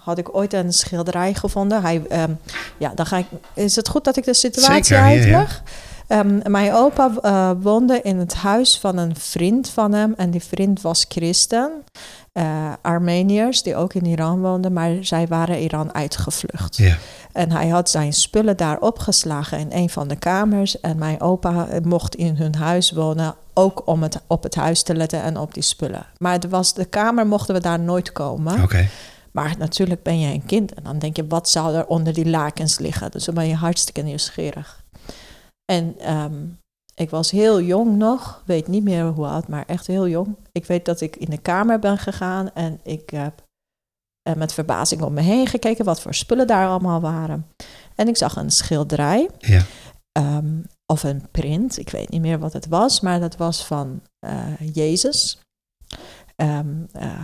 [0.00, 1.82] had ik ooit een schilderij gevonden.
[1.82, 2.38] Hij, um,
[2.78, 5.62] ja, dan ga ik, is het goed dat ik de situatie Zeker, uitleg?
[5.64, 5.70] Ja,
[6.08, 10.14] Ehm, mijn opa eh, woonde in het huis van een vriend van hem.
[10.16, 11.70] En die vriend was christen.
[12.32, 16.76] eh Armeniërs die ook in Iran woonden, maar zij waren Iran uitgevlucht.
[16.76, 16.96] Ja.
[17.32, 20.80] En hij had zijn spullen daar opgeslagen in een van de kamers.
[20.80, 24.94] En mijn opa mocht in hun huis wonen, ook om het, op het huis te
[24.94, 26.06] letten en op die spullen.
[26.18, 28.62] Maar het was, de kamer mochten we daar nooit komen.
[28.62, 28.88] Oké.
[29.32, 32.28] Maar natuurlijk ben je een kind en dan denk je, wat zou er onder die
[32.30, 33.10] lakens liggen?
[33.10, 34.77] Dus dan ben je hartstikke nieuwsgierig.
[35.72, 36.34] En ehm,
[36.94, 40.36] ik was heel jong nog, weet niet meer hoe oud, maar echt heel jong.
[40.52, 43.46] Ik weet dat ik in de kamer ben gegaan en ik heb
[44.22, 47.46] eh, met verbazing om me heen gekeken wat voor spullen daar allemaal waren.
[47.94, 49.62] En ik zag een schilderij Ja.
[50.12, 50.54] ehm,
[50.86, 54.46] of een print, ik weet niet meer wat het was, maar dat was van eh,
[54.72, 55.38] Jezus.
[56.36, 56.58] Eh,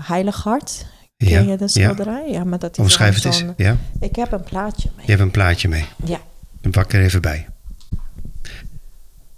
[0.06, 1.28] Heilig Hart, Ja.
[1.28, 1.68] Ken je de Ja.
[1.68, 2.30] schilderij?
[2.30, 3.44] Ja, maar dat is Omschrijf het eens.
[3.56, 3.76] Ja.
[4.00, 5.04] Ik heb een plaatje mee.
[5.04, 5.86] Je hebt een plaatje mee.
[6.04, 6.20] Ja.
[6.60, 7.48] Dan pak ik er even bij.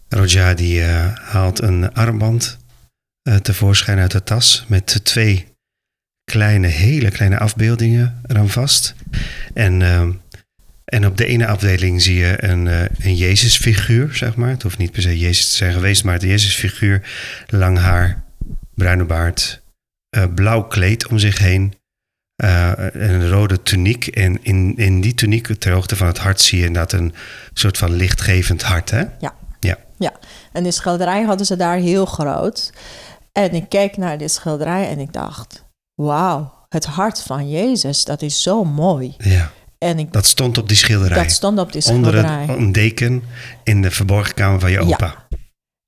[0.08, 2.58] Roja die eh, haalt een armband
[3.22, 5.46] eh, tevoorschijn uit de tas met twee
[6.24, 8.94] kleine, hele kleine afbeeldingen eraan vast.
[9.54, 10.08] En, eh,
[10.84, 12.66] en op de ene afdeling zie je een,
[12.98, 14.48] een Jezusfiguur, zeg maar.
[14.48, 17.02] Het hoeft niet per se Jezus te zijn geweest, maar het Jezusfiguur.
[17.46, 18.22] Lang haar,
[18.74, 19.62] bruine baard,
[20.34, 21.74] blauw kleed om zich heen.
[22.36, 24.06] een rode tuniek.
[24.06, 27.14] En in, in die tuniek, ter hoogte van het hart, zie je inderdaad een
[27.52, 28.90] soort van lichtgevend hart.
[28.90, 29.04] Hè?
[30.52, 32.72] En die schilderij hadden ze daar heel groot.
[33.32, 38.22] En ik keek naar die schilderij en ik dacht: wauw, het hart van Jezus, dat
[38.22, 39.14] is zo mooi.
[39.18, 41.22] Ja, En ik, dat stond op die schilderij.
[41.22, 42.46] dat stond op die Onder schilderij.
[42.46, 43.22] het, een deken
[43.64, 45.26] in de verborgen kamer van je Ja.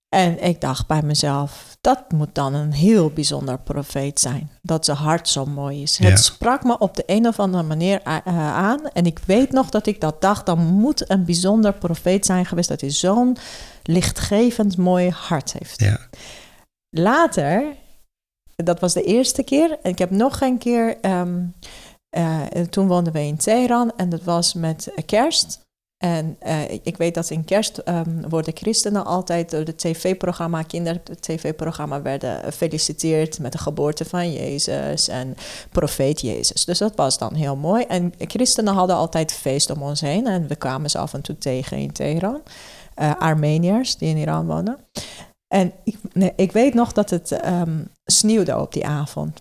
[0.08, 4.50] En ik dacht bij mezelf, dat moet dan een heel bijzonder profeet zijn.
[4.62, 5.96] Dat zijn hart zo mooi is.
[5.96, 6.08] Ja.
[6.08, 8.22] Het sprak me op de een of andere manier eh,
[8.54, 8.88] aan.
[8.92, 12.68] En ik weet nog dat ik dat dacht, dan moet een bijzonder profeet zijn geweest...
[12.68, 13.36] dat hij zo'n
[13.82, 15.80] lichtgevend mooi hart heeft.
[15.80, 15.98] Ja.
[16.90, 17.64] Later,
[18.56, 19.78] dat was de eerste keer.
[19.82, 21.00] En ik heb nog een keer...
[21.00, 21.44] ehm,
[22.08, 22.40] eh,
[22.70, 25.66] toen woonden we in Teheran en dat was met kerst.
[25.98, 32.02] En eh, ik weet dat in kerst ehm, worden christenen altijd door het tv-programma, kinder-tv-programma,
[32.02, 35.36] werden gefeliciteerd met de geboorte van Jezus en
[35.70, 36.64] profeet Jezus.
[36.64, 37.84] Dus dat was dan heel mooi.
[37.84, 41.38] En christenen hadden altijd feest om ons heen en we kwamen ze af en toe
[41.38, 42.42] tegen in Teheran.
[42.94, 44.78] Eh, Armeniërs die in Iran wonen.
[45.54, 45.96] En ik,
[46.36, 49.40] ik weet nog dat het ehm, sneeuwde op die avond.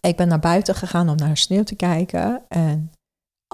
[0.00, 2.92] Ik ben naar buiten gegaan om naar sneeuw te kijken en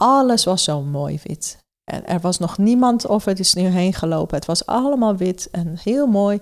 [0.01, 1.67] alles was zo mooi wit.
[1.89, 4.37] En er was nog niemand over de sneeuw heen gelopen.
[4.37, 6.41] Het was allemaal wit en heel mooi.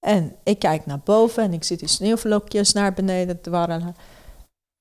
[0.00, 3.96] En ik kijk naar boven en ik zie die sneeuwvlokjes naar beneden dwarrelen.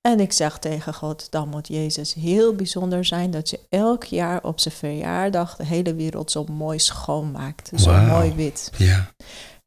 [0.02, 4.44] En ik zeg tegen God, dan moet Jezus heel bijzonder zijn dat je elk jaar
[4.44, 7.72] op zijn verjaardag de hele wereld zo mooi schoonmaakt.
[7.76, 8.72] Zo mooi wit.
[8.78, 9.12] Ja.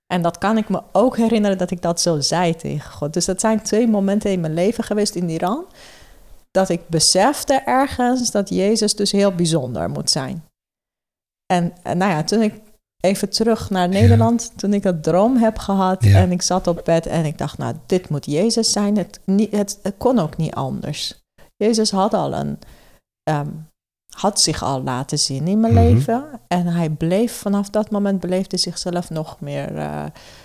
[0.06, 3.12] En dat kan ik me ook herinneren dat ik dat zo zei tegen God.
[3.12, 5.64] Dus dat zijn twee momenten in mijn leven geweest in Iran.
[6.52, 10.44] Dat ik besefte ergens dat Jezus dus heel bijzonder moet zijn.
[11.46, 12.54] En, en nou ja, toen ik
[13.00, 16.18] even terug naar Nederland, toen ik dat droom heb gehad Ja.
[16.18, 18.96] en ik zat op bed en ik dacht, nou, dit moet Jezus zijn.
[18.96, 21.22] Het, niet, het, het kon ook niet anders.
[21.56, 22.58] Jezus had al een,
[23.22, 23.48] ehm,
[24.16, 25.82] had zich al laten zien in mijn Mhm.
[25.82, 26.40] leven.
[26.48, 30.04] En hij bleef vanaf dat moment beleefde zichzelf nog meer eh,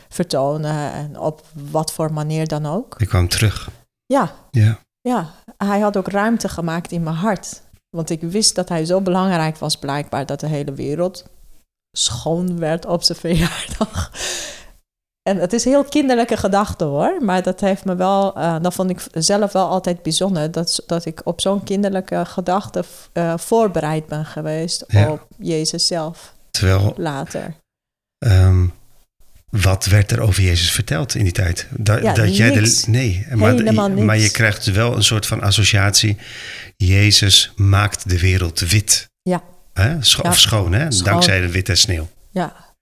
[0.10, 0.92] vertonen.
[0.92, 1.42] En op
[1.72, 2.96] wat voor manier dan ook.
[3.02, 3.70] Ik kwam terug.
[4.06, 4.80] Ja, Ja.
[5.08, 7.62] Ja, hij had ook ruimte gemaakt in mijn hart.
[7.90, 11.26] Want ik wist dat hij zo belangrijk was, blijkbaar, dat de hele wereld
[11.92, 14.12] schoon werd op zijn verjaardag.
[15.30, 18.90] En het is heel kinderlijke gedachte hoor, maar dat heeft me wel, eh, dat vond
[18.90, 24.26] ik zelf wel altijd bijzonder, dat, dat ik op zo'n kinderlijke gedachte eh, voorbereid ben
[24.26, 25.12] geweest Ja.
[25.12, 27.56] op Jezus zelf Terwijl, later.
[28.18, 28.68] ehm,
[29.52, 31.68] wat werd er over Jezus verteld in die tijd?
[31.72, 36.18] Da- Ja, dat jij de, nee, maar, maar je krijgt wel een soort van associatie.
[36.78, 39.10] Jezus maakt de wereld wit.
[39.22, 39.44] Ja.
[39.74, 40.04] Hè?
[40.04, 40.30] Scho- Ja.
[40.30, 40.92] Of schoon, hè?
[40.92, 41.12] Schoon.
[41.12, 42.10] Dankzij de witte sneeuw.
[42.32, 42.76] Ja.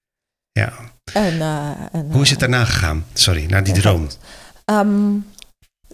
[0.52, 0.74] Ja.
[1.14, 3.06] En, eh, en, Hoe is eh, het daarna gegaan?
[3.14, 4.08] Sorry, naar die droom.
[4.66, 5.14] Ehm,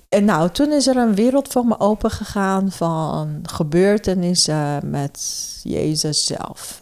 [0.10, 5.20] en nou, toen is er een wereld voor me opengegaan van gebeurtenissen met
[5.64, 6.81] Jezus zelf.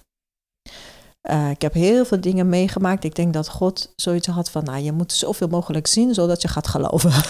[1.22, 3.04] Eh, ik heb heel veel dingen meegemaakt.
[3.04, 6.48] Ik denk dat God zoiets had van, nou, je moet zoveel mogelijk zien, zodat je
[6.48, 7.12] gaat geloven.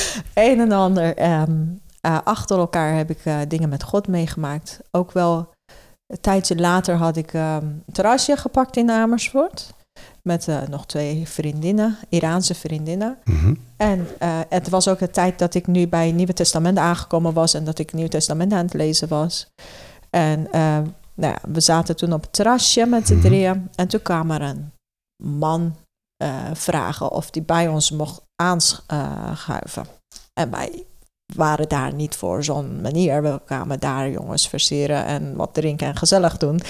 [0.34, 1.16] een en ander.
[1.16, 1.52] ehm,
[2.00, 4.80] eh, achter elkaar heb ik eh, dingen met God meegemaakt.
[4.90, 5.50] Ook wel
[6.06, 9.72] een tijdje later had ik een terrasje gepakt in Amersfoort.
[10.22, 13.18] Met nog twee vriendinnen, Iraanse vriendinnen.
[13.24, 13.54] Mhm.
[13.76, 14.06] En
[14.48, 17.64] het was ook de tijd dat ik nu bij het Nieuwe Testament aangekomen was en
[17.64, 19.46] dat ik het Nieuwe Testament aan het lezen was.
[20.10, 20.48] En
[21.20, 23.22] nou ja, we zaten toen op het terrasje met z'n Mhm.
[23.22, 23.70] drieën.
[23.74, 24.72] En toen kwam er een
[25.24, 25.76] man
[26.16, 29.86] eh, vragen of die bij ons mocht aanschuiven.
[30.40, 30.84] en wij
[31.34, 33.22] waren daar niet voor zo'n manier.
[33.22, 36.60] We kwamen daar jongens versieren en wat drinken en gezellig doen.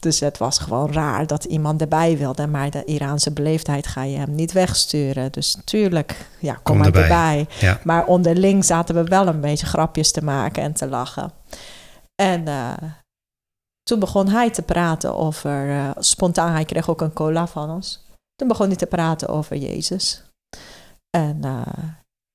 [0.00, 2.46] Dus het was gewoon raar dat iemand erbij wilde.
[2.46, 5.32] Maar de Iraanse beleefdheid ga je hem niet wegsturen.
[5.32, 7.02] Dus tuurlijk, ja, kom, Kom maar erbij.
[7.02, 7.46] erbij.
[7.60, 7.80] Ja.
[7.84, 11.32] Maar onderling zaten we wel een beetje grapjes te maken en te lachen.
[12.22, 12.72] En eh,
[13.82, 18.04] toen begon hij te praten over, eh, spontaan, hij kreeg ook een cola van ons.
[18.34, 20.22] Toen begon hij te praten over Jezus.
[21.10, 21.66] En eh,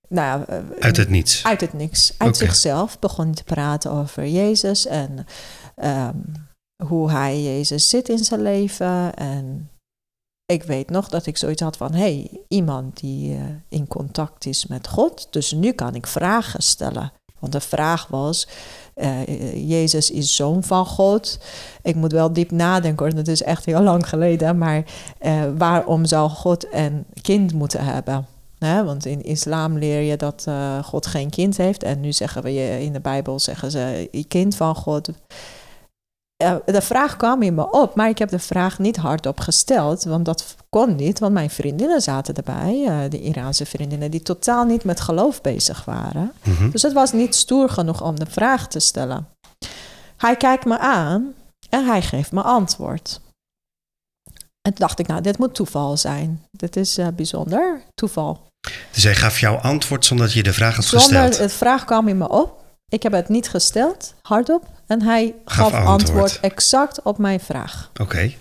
[0.10, 1.43] nou, ja, eh, Uit het niets.
[1.43, 2.13] uit het niks.
[2.17, 5.25] Uit zichzelf begon hij te praten over Jezus en
[5.75, 6.17] ehm,
[6.83, 9.15] hoe hij Jezus zit in zijn leven.
[9.15, 9.69] En
[10.45, 14.65] ik weet nog dat ik zoiets had van, hé, hey, iemand die in contact is
[14.65, 15.27] met God.
[15.31, 17.12] Dus nu kan ik vragen stellen.
[17.39, 18.47] Want de vraag was,
[18.97, 21.39] eh, Jezus is zoon van God.
[21.81, 24.57] Ik moet wel diep nadenken hoor, dat is echt heel lang geleden.
[24.57, 24.83] Maar
[25.19, 28.25] eh, waarom zou God een kind moeten hebben?
[28.60, 31.83] Want in islam leer je dat eh, God geen kind heeft.
[31.83, 35.10] En nu zeggen we in de Bijbel zeggen ze kind van God.
[36.38, 40.04] Eh, de vraag kwam in me op, maar ik heb de vraag niet hardop gesteld.
[40.04, 42.86] Want dat kon niet, want mijn vriendinnen zaten erbij.
[42.88, 46.32] eh, de Iraanse vriendinnen die totaal niet met geloof bezig waren.
[46.43, 46.69] Mhm.
[46.69, 49.28] Dus het was niet stoer genoeg om de vraag te stellen.
[50.17, 51.34] Hij kijkt me aan
[51.69, 53.19] en hij geeft me antwoord.
[54.62, 56.43] En toen dacht ik, nou, dit moet toeval zijn.
[56.52, 58.45] Dit is eh, bijzonder, toeval.
[58.91, 61.38] Dus hij gaf jou antwoord zonder dat je de vraag had Zonder, gesteld.
[61.38, 62.65] het vraag kwam in me op.
[62.91, 64.65] Ik heb het niet gesteld, hardop.
[64.88, 66.00] En hij Gaf gaf, antwoord.
[66.02, 67.91] antwoord exact op mijn vraag.
[68.02, 68.34] Oké.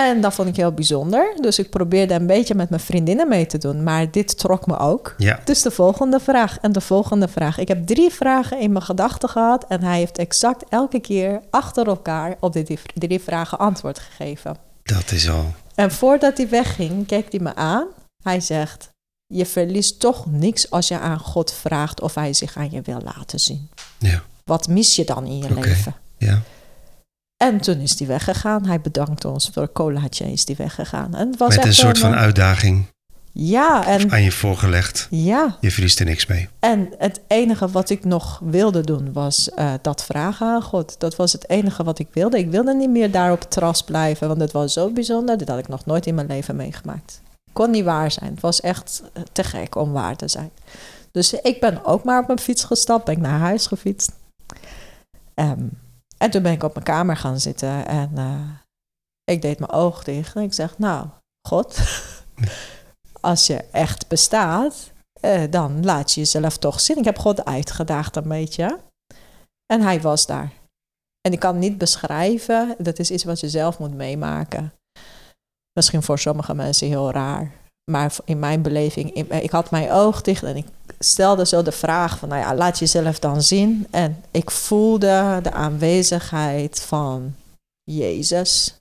[0.00, 1.36] En dat vond ik heel bijzonder.
[1.40, 3.82] Dus ik probeerde een beetje met mijn vriendinnen mee te doen.
[3.82, 5.14] Maar dit trok me ook.
[5.18, 5.40] Ja.
[5.44, 7.58] Dus de volgende vraag en de volgende vraag.
[7.58, 9.64] Ik heb drie vragen in mijn gedachten gehad.
[9.68, 14.56] En hij heeft exact elke keer achter elkaar op die drie- drie vragen antwoord gegeven.
[14.82, 15.44] Dat is al.
[15.74, 17.86] En voordat hij wegging, keek hij me aan.
[18.22, 18.88] Hij zegt:
[19.32, 23.00] Je verliest toch niks als je aan God vraagt of hij zich aan je wil
[23.04, 23.68] laten zien.
[23.98, 24.22] Ja.
[24.44, 25.94] Wat mis je dan in je leven?
[26.18, 26.40] Ja.
[27.36, 28.66] En toen is hij weggegaan.
[28.66, 31.14] Hij bedankte ons voor een colaatje, is hij weggegaan.
[31.14, 32.84] En het was Met echt een soort van uitdaging
[33.32, 35.06] Ja, en, aan je voorgelegd.
[35.10, 36.48] ja, Je verliest er niks mee.
[36.60, 40.94] en het enige wat ik nog wilde doen was eh, dat vragen aan God.
[40.98, 42.38] Dat was het enige wat ik wilde.
[42.38, 45.38] Ik wilde niet meer daar op het terras blijven, want het was zo bijzonder.
[45.38, 47.20] Dat had ik nog nooit in mijn leven meegemaakt.
[47.52, 48.30] Kon niet waar zijn.
[48.30, 50.50] Het was echt eh, te gek om waar te zijn.
[51.10, 54.12] Dus ik ben ook maar op mijn fiets gestapt, ben ik naar huis gefietst.
[55.34, 55.66] Ehm,
[56.18, 58.50] en toen ben ik op mijn kamer gaan zitten en eh,
[59.24, 60.36] ik deed mijn oog dicht.
[60.36, 61.06] En ik zeg, nou,
[61.48, 61.78] God,
[63.20, 66.98] als je echt bestaat, eh, dan laat je jezelf toch zien.
[66.98, 68.80] Ik heb God uitgedaagd een beetje.
[69.66, 70.52] En hij was daar.
[71.20, 74.72] En ik kan niet beschrijven, dat is iets wat je zelf moet meemaken.
[75.80, 77.50] Misschien voor sommige mensen heel raar.
[77.90, 80.66] Maar in mijn beleving, ik- ik had mijn oog dicht en ik
[80.98, 83.86] stelde zo de vraag van, nou ja, laat jezelf dan zien.
[83.90, 87.34] En ik voelde de aanwezigheid van
[87.84, 88.74] Jezus.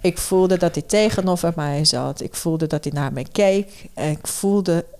[0.00, 2.20] Ik voelde dat hij tegenover mij zat.
[2.20, 3.86] Ik voelde dat hij naar me keek.
[3.94, 4.98] En ik voelde, eh,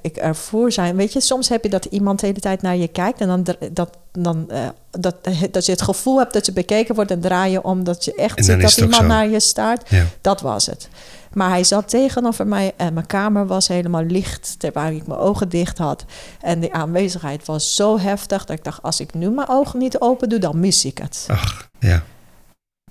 [0.00, 0.96] ik ervoer zijn.
[0.96, 3.20] Weet je, soms heb je dat iemand de hele tijd naar je kijkt.
[3.20, 5.16] En dan, dat, dan, eh, dat,
[5.50, 7.84] dat je het gevoel hebt dat je bekeken wordt en draai je om.
[7.84, 9.06] Dat je echt ziet dat iemand zo.
[9.06, 9.90] naar je staart.
[9.90, 10.04] Ja.
[10.20, 10.88] Dat was het.
[11.32, 15.48] Maar hij zat tegenover mij en mijn kamer was helemaal licht terwijl ik mijn ogen
[15.48, 16.04] dicht had.
[16.40, 20.00] En de aanwezigheid was zo heftig dat ik dacht, als ik nu mijn ogen niet
[20.00, 21.24] open doe, dan mis ik het.
[21.28, 22.02] Ach, ja.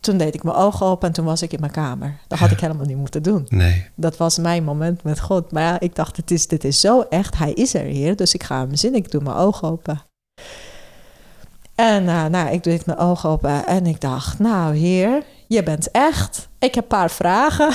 [0.01, 2.17] Toen deed ik mijn ogen open en toen was ik in mijn kamer.
[2.27, 3.45] Dat had ik helemaal niet moeten doen.
[3.49, 3.85] Nee.
[3.95, 5.51] Dat was mijn moment met God.
[5.51, 7.37] Maar ja, ik dacht, het is, dit is zo echt.
[7.37, 8.95] Hij is er hier, dus ik ga hem zien.
[8.95, 10.01] Ik doe mijn ogen open.
[11.75, 15.91] En eh, nou, ik deed mijn ogen open en ik dacht, nou heer, je bent
[15.91, 16.49] echt.
[16.59, 17.69] Ik heb een paar vragen.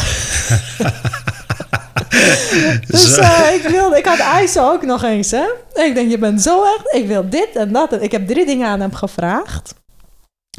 [2.86, 5.46] dus eh, ik, wilde, ik had IJs ook nog eens, hè.
[5.74, 6.94] Ik denk, je bent zo echt.
[6.94, 7.92] Ik wil dit en dat.
[7.92, 9.74] En ik heb drie dingen aan hem gevraagd.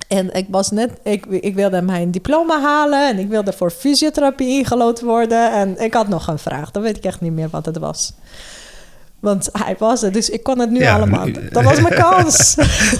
[0.08, 4.48] En ik was net, ik, ik wilde mijn diploma halen en ik wilde voor fysiotherapie
[4.60, 5.52] ingelood worden.
[5.52, 8.14] En ik had nog een vraag, dan weet ik echt niet meer wat het was.
[9.20, 11.26] Want hij was er, dus ik kon het nu Ja, allemaal.
[11.26, 12.56] nu- Dat was mijn kans.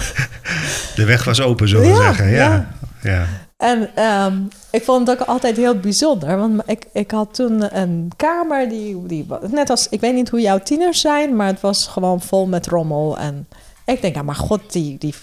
[0.96, 2.28] De weg was open, zullen we Ja, zeggen.
[2.28, 2.68] Ja.
[3.02, 3.26] ja.
[3.56, 4.36] En ehm,
[4.70, 6.36] ik vond het ook altijd heel bijzonder.
[6.38, 9.26] Want ik, ik had toen een kamer die, die...
[9.50, 9.86] Net als...
[9.88, 11.36] Ik weet niet hoe jouw tieners zijn...
[11.36, 13.18] maar het was gewoon vol met rommel.
[13.18, 13.46] En
[13.84, 15.14] ik denk, ja, maar god, die, die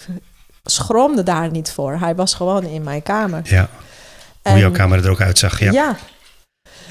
[0.66, 1.98] schroomde daar niet voor.
[2.00, 3.42] Hij was gewoon in mijn kamer.
[3.44, 3.70] ja.
[4.42, 5.60] Hoe jouw kamer er ook uitzag.
[5.60, 5.72] Ja.
[5.72, 5.96] ja,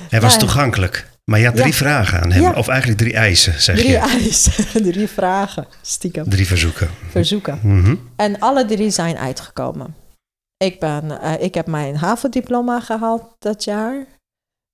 [0.09, 0.39] Hij was Ja.
[0.39, 1.09] toegankelijk.
[1.25, 1.73] Maar je had drie Ja.
[1.75, 2.43] vragen aan hem.
[2.43, 2.53] Ja.
[2.53, 3.97] Of eigenlijk drie eisen, zeg Drie je.
[3.99, 6.89] eisen, drie vragen, stiekem, Drie verzoeken.
[7.11, 7.59] verzoeken.
[7.63, 7.95] Mhm.
[8.17, 9.95] En alle drie zijn uitgekomen.
[10.57, 14.07] Ik, ben, eh, ik heb mijn HAVO-diploma gehaald dat jaar.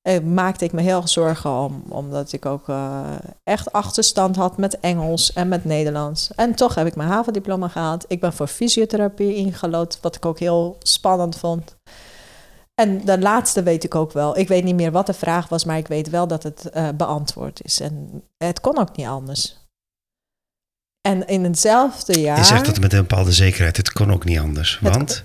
[0.02, 3.00] Eh, maakte ik me heel zorgen om, omdat ik ook eh,
[3.42, 6.30] echt achterstand had met Engels en met Nederlands.
[6.34, 8.04] En toch heb ik mijn HAVO-diploma gehaald.
[8.08, 11.76] Ik ben voor fysiotherapie ingelood, wat ik ook heel spannend vond.
[12.74, 14.38] En de laatste weet ik ook wel.
[14.38, 16.88] Ik weet niet meer wat de vraag was, maar ik weet wel dat het eh,
[16.94, 17.80] beantwoord is.
[17.80, 19.58] En het kon ook niet anders.
[21.00, 22.38] En in hetzelfde jaar.
[22.38, 23.76] Je zegt dat met een bepaalde zekerheid.
[23.76, 24.78] Het kon ook niet anders.
[24.80, 25.24] Want?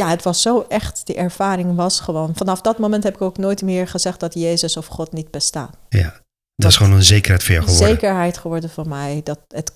[0.00, 2.36] Ja, het was zo echt, die ervaring was gewoon.
[2.36, 5.76] Vanaf dat moment heb ik ook nooit meer gezegd dat Jezus of God niet bestaat.
[5.88, 6.20] Ja.
[6.56, 7.88] Dat is gewoon een zekerheid voor jou geworden.
[7.88, 9.72] Zekerheid geworden voor mij dat het,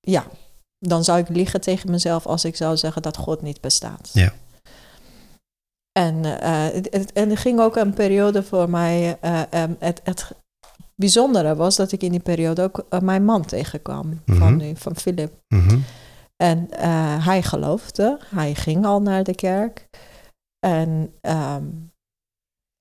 [0.00, 0.26] ja,
[0.78, 4.10] dan zou ik liegen tegen mezelf als ik zou zeggen dat God niet bestaat.
[4.12, 4.32] Ja.
[5.92, 10.00] En, eh, het, het- en er ging ook een periode voor mij, eh, ehm, het,
[10.04, 10.30] het
[10.94, 14.38] bijzondere was dat ik in die periode ook eh, mijn man tegenkwam, Mhm.
[14.38, 15.32] van nu, van Philip.
[15.48, 15.78] Mhm.
[16.36, 19.88] En eh, hij geloofde, hij ging al naar de kerk.
[20.66, 21.64] En ehm,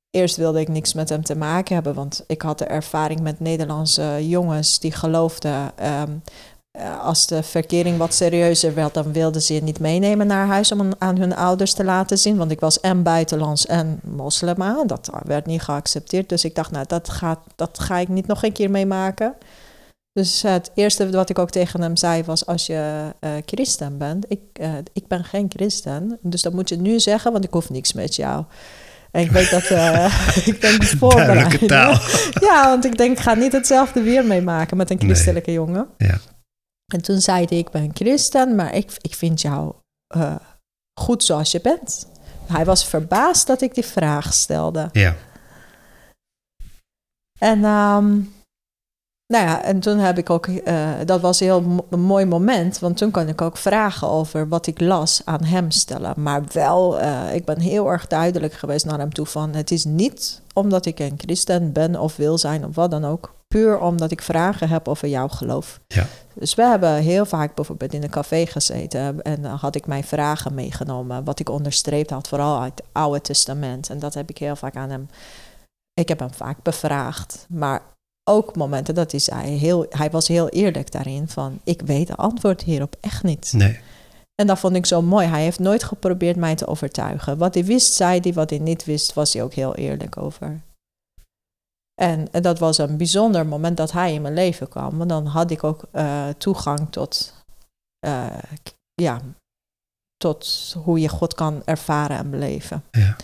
[0.09, 3.39] eerst wilde ik niks met hem te maken hebben, want ik had de ervaring met
[3.39, 5.77] Nederlandse jongens die geloofden.
[5.77, 6.11] ehm,
[6.71, 10.71] eh, als de verkering wat serieuzer werd, dan wilden ze je niet meenemen naar huis
[10.71, 12.37] om aan- hun ouders te laten zien.
[12.37, 14.83] Want ik was en buitenlands en moslima.
[14.85, 16.29] Dat werd niet geaccepteerd.
[16.29, 19.35] Dus ik dacht, nou, dat, gaat, dat ga ik niet nog een keer meemaken.
[20.20, 23.97] Dus eh, het eerste wat ik ook tegen hem zei was: Als je eh, christen
[23.97, 26.20] bent, ik, eh, ik ben geen christen.
[26.22, 28.43] Dus dat moet je nu zeggen, want ik hoef niks met jou.
[29.11, 31.68] En ik weet dat eh, ik ben voorbereid.
[31.68, 31.99] Taal.
[32.47, 35.05] Ja, want ik denk, ik ga niet hetzelfde weer meemaken met een Nee.
[35.09, 35.88] christelijke jongen.
[35.97, 36.18] Ja.
[36.93, 39.74] En toen zei hij: Ik ben christen, maar ik, ik vind jou
[41.01, 42.07] goed zoals je bent.
[42.45, 44.89] Hij was verbaasd dat ik die vraag stelde.
[44.91, 45.16] Ja.
[47.39, 48.20] En, ehm,
[49.28, 52.80] nou ja, en toen heb ik ook, eh, dat was een heel een mooi moment,
[52.80, 56.13] want toen kon ik ook vragen over wat ik las aan hem stellen.
[56.17, 59.86] Maar wel, eh, ik ben heel erg duidelijk geweest naar hem toe van, het is
[59.86, 64.11] niet omdat ik een christen ben of wil zijn of wat dan ook, puur omdat
[64.11, 65.80] ik vragen heb over jouw geloof.
[65.88, 66.05] Ja.
[66.34, 70.03] Dus we hebben heel vaak bijvoorbeeld in een café gezeten en dan had ik mijn
[70.03, 73.89] vragen meegenomen, wat ik onderstreept had, vooral uit het Oude Testament.
[73.89, 75.07] En dat heb ik heel vaak aan hem
[76.01, 77.82] ik heb hem vaak bevraagd, maar
[78.30, 82.17] ook momenten dat hij zei, heel, hij was heel eerlijk daarin van, ik weet het
[82.17, 83.53] antwoord hierop echt niet.
[83.53, 83.80] Nee.
[84.36, 85.28] En dat vond ik zo mooi.
[85.28, 87.38] Hij heeft nooit geprobeerd mij te overtuigen.
[87.38, 88.34] Wat hij wist, zei hij.
[88.34, 90.61] Wat hij niet wist, was hij ook heel eerlijk over.
[92.01, 94.97] En, en dat was een bijzonder moment dat hij in mijn leven kwam.
[94.97, 97.34] Want dan had ik ook eh, toegang tot,
[97.99, 98.38] eh,
[98.93, 99.21] ja,
[100.17, 102.84] tot hoe je God kan ervaren en beleven.
[102.91, 103.15] Ja.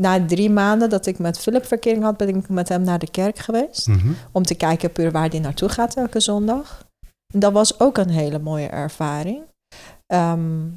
[0.00, 3.10] Na drie maanden dat ik met Philip verkering had, ben ik met hem naar de
[3.10, 3.86] kerk geweest.
[3.86, 4.12] Mhm.
[4.32, 6.86] Om te kijken puur waar hij naartoe gaat elke zondag.
[7.34, 9.42] En dat was ook een hele mooie ervaring.
[10.06, 10.68] Ehm,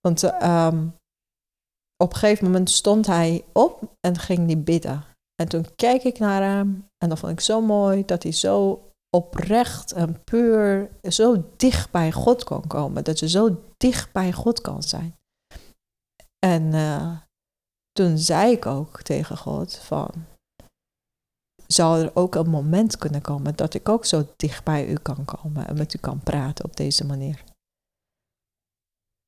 [0.00, 0.86] want ehm,
[1.96, 5.04] op een gegeven moment stond hij op en ging hij bidden.
[5.42, 8.88] En toen keek ik naar hem en dat vond ik zo mooi dat hij zo
[9.16, 13.04] oprecht en puur zo dicht bij God kon komen.
[13.04, 15.16] Dat je zo dicht bij God kan zijn.
[16.38, 17.16] En eh,
[17.94, 20.10] toen zei ik ook tegen God van,
[21.66, 25.24] zou er ook een moment kunnen komen dat ik ook zo dicht bij u kan
[25.24, 27.42] komen en met u kan praten op deze manier?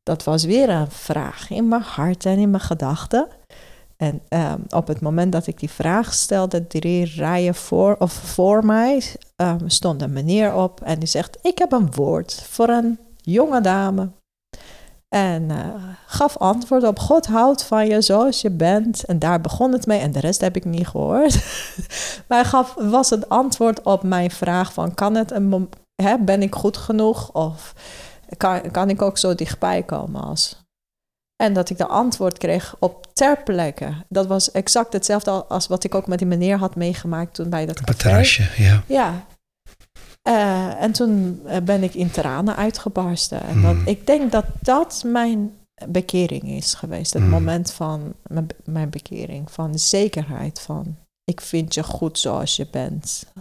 [0.02, 3.28] Dat was weer een vraag in mijn hart en in mijn gedachten.
[3.96, 8.64] En ehm, op het moment dat ik die vraag stelde, drie rijen voor, of voor
[8.64, 12.98] mij, ehm, stond een meneer op en die zegt: Ik heb een woord voor een
[13.16, 14.10] jonge dame.
[15.08, 15.74] En eh,
[16.06, 19.04] gaf antwoord op: God houdt van je zoals je bent.
[19.04, 20.00] En daar begon het mee.
[20.00, 21.34] En de rest heb ik niet gehoord.
[22.28, 25.68] maar hij gaf, was het antwoord op mijn vraag: van, Kan het een
[26.02, 27.32] hè, ben ik goed genoeg?
[27.32, 27.74] Of
[28.36, 30.64] kan, kan ik ook zo dichtbij komen als.
[31.36, 33.94] En dat ik de antwoord kreeg op ter plekke.
[34.08, 37.66] Dat was exact hetzelfde als wat ik ook met die meneer had meegemaakt toen bij
[37.66, 38.82] dat terrasje, ja.
[38.86, 39.26] Ja.
[40.26, 43.40] Eh, en toen eh, ben ik in tranen uitgebarsten.
[43.42, 43.86] En dat, Hmm.
[43.86, 45.58] ik denk dat dat mijn
[45.88, 47.12] bekering is geweest.
[47.12, 47.30] Het Hmm.
[47.30, 49.50] moment van mijn, be- mijn bekering.
[49.50, 50.96] Van de zekerheid van...
[51.24, 53.32] ik vind je goed zoals je bent.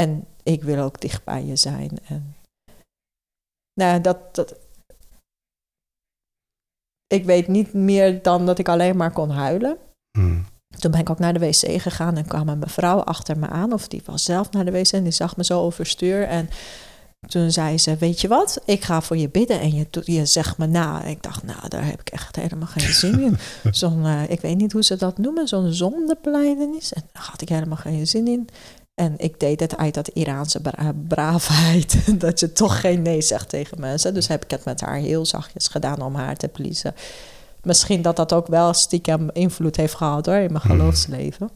[0.00, 1.98] En ik wil ook dicht bij je zijn.
[2.04, 2.34] En,
[3.80, 4.54] nou, dat, dat,
[7.06, 9.78] ik weet niet meer dan dat ik alleen maar kon huilen.
[10.18, 10.42] Mhm.
[10.78, 13.72] Toen ben ik ook naar de wc gegaan en kwam een mevrouw achter me aan.
[13.72, 16.22] Of die was zelf naar de wc en die zag me zo overstuur.
[16.26, 16.48] En
[17.28, 20.58] toen zei ze, weet je wat, ik ga voor je bidden en je, je zegt
[20.58, 21.04] me na.
[21.04, 23.38] Ik dacht, nou, daar heb ik echt helemaal geen zin in.
[23.74, 26.92] Zo'n, eh, ik weet niet hoe ze dat noemen, zo'n zondebeleidenis.
[26.92, 28.48] En daar had ik helemaal geen zin in.
[28.94, 33.48] En ik deed het uit dat Iraanse bra- braafheid, dat je toch geen nee zegt
[33.48, 34.14] tegen mensen.
[34.14, 36.94] Dus heb ik het met haar heel zachtjes gedaan om haar te pleasen.
[37.62, 40.76] Misschien dat dat ook wel stiekem invloed heeft gehad hoor, in mijn Mhm.
[40.76, 41.50] geloofsleven.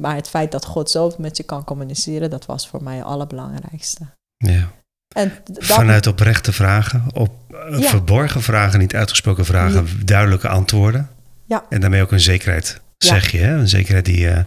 [0.00, 3.04] Maar het feit dat God zo met je kan communiceren, dat was voor mij het
[3.04, 4.06] allerbelangrijkste.
[4.36, 4.70] Ja.
[5.14, 7.30] En dat, Vanuit oprechte vragen, op
[7.70, 7.88] eh, Ja.
[7.88, 11.08] verborgen vragen, niet uitgesproken vragen, duidelijke antwoorden.
[11.46, 11.64] Ja.
[11.68, 13.38] En daarmee ook een zekerheid, zeg je.
[13.38, 13.54] Hè?
[13.56, 14.44] Een zekerheid die, eh,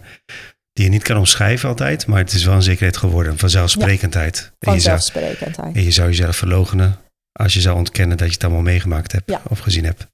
[0.72, 4.36] die je niet kan omschrijven altijd, maar het is wel een zekerheid geworden, een vanzelfsprekendheid.
[4.58, 5.76] En, je zou, vanzelfsprekendheid.
[5.76, 6.96] en je zou jezelf verlogenen
[7.32, 10.06] als je zou ontkennen dat je het allemaal meegemaakt hebt of gezien hebt.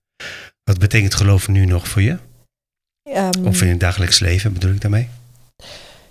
[0.65, 2.19] Wat betekent geloof nu nog voor je?
[3.03, 5.09] Ehm, Of in het dagelijks leven bedoel ik daarmee?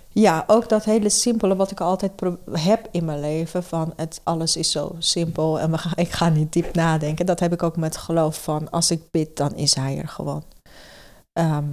[0.08, 2.12] Ja, ook dat hele simpele wat ik altijd
[2.52, 3.64] heb in mijn leven.
[3.64, 7.26] Van het, alles is zo simpel en we gaan, ik ga niet diep nadenken.
[7.26, 10.44] Dat heb ik ook met geloof van als ik bid, dan is hij er gewoon.
[11.32, 11.64] Ehm,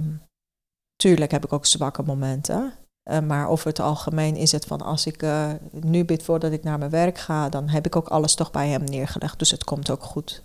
[0.96, 2.72] tuurlijk heb ik ook zwakke momenten.
[3.02, 6.62] eh, maar over het algemeen is het van als ik eh, nu bid voordat ik
[6.62, 9.38] naar mijn werk ga, dan heb ik ook alles toch bij hem neergelegd.
[9.38, 10.42] Dus het komt ook goed.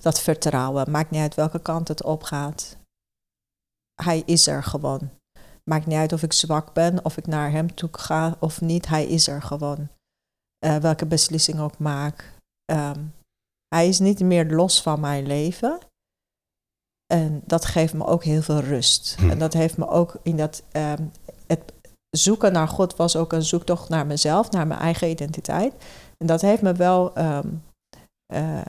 [0.00, 0.90] Dat vertrouwen.
[0.90, 2.76] Maakt niet uit welke kant het opgaat.
[4.02, 5.10] Hij is er gewoon.
[5.64, 8.88] Maakt niet uit of ik zwak ben, of ik naar hem toe ga of niet.
[8.88, 9.88] Hij is er gewoon.
[10.58, 12.34] Eh, welke beslissing ook maak.
[12.64, 13.04] Ehm,
[13.68, 15.78] hij is niet meer los van mijn leven.
[17.06, 19.14] En dat geeft me ook heel veel rust.
[19.18, 19.30] Hm.
[19.30, 20.62] En dat heeft me ook in dat.
[20.72, 21.04] ehm,
[21.46, 21.72] het
[22.10, 25.74] zoeken naar God was ook een zoektocht naar mezelf, naar mijn eigen identiteit.
[26.18, 27.48] En dat heeft me wel ehm,
[28.26, 28.60] eh,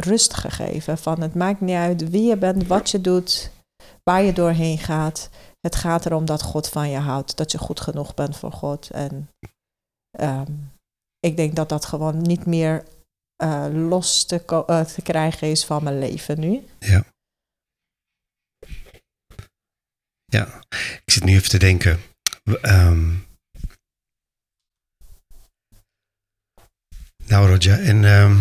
[0.00, 0.98] rust gegeven.
[0.98, 3.50] Van het maakt niet uit wie je bent, wat je doet,
[4.02, 5.30] waar je doorheen gaat.
[5.60, 8.90] Het gaat erom dat God van je houdt, dat je goed genoeg bent voor God.
[8.90, 9.30] En
[10.18, 10.52] ehm,
[11.18, 12.84] ik denk dat dat gewoon niet meer
[13.36, 16.66] eh, los eh, te krijgen is van mijn leven nu.
[16.78, 17.04] Ja.
[20.24, 20.62] Ja,
[21.04, 22.00] ik zit nu even te denken.
[22.62, 23.14] Ehm,
[27.26, 28.36] nou, Roger, en ehm,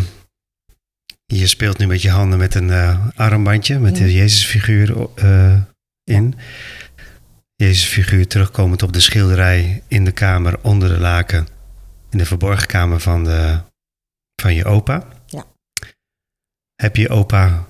[1.38, 4.12] je speelt nu met je handen met een eh, armbandje met de Mhm.
[4.12, 5.58] Jezusfiguur eh,
[6.04, 6.36] in.
[7.56, 11.48] Jezusfiguur terugkomend op de schilderij in de kamer onder de laken.
[12.10, 13.60] In de verborgen kamer van, de,
[14.42, 15.08] van je opa.
[15.26, 15.46] Ja.
[16.76, 17.66] Heb je opa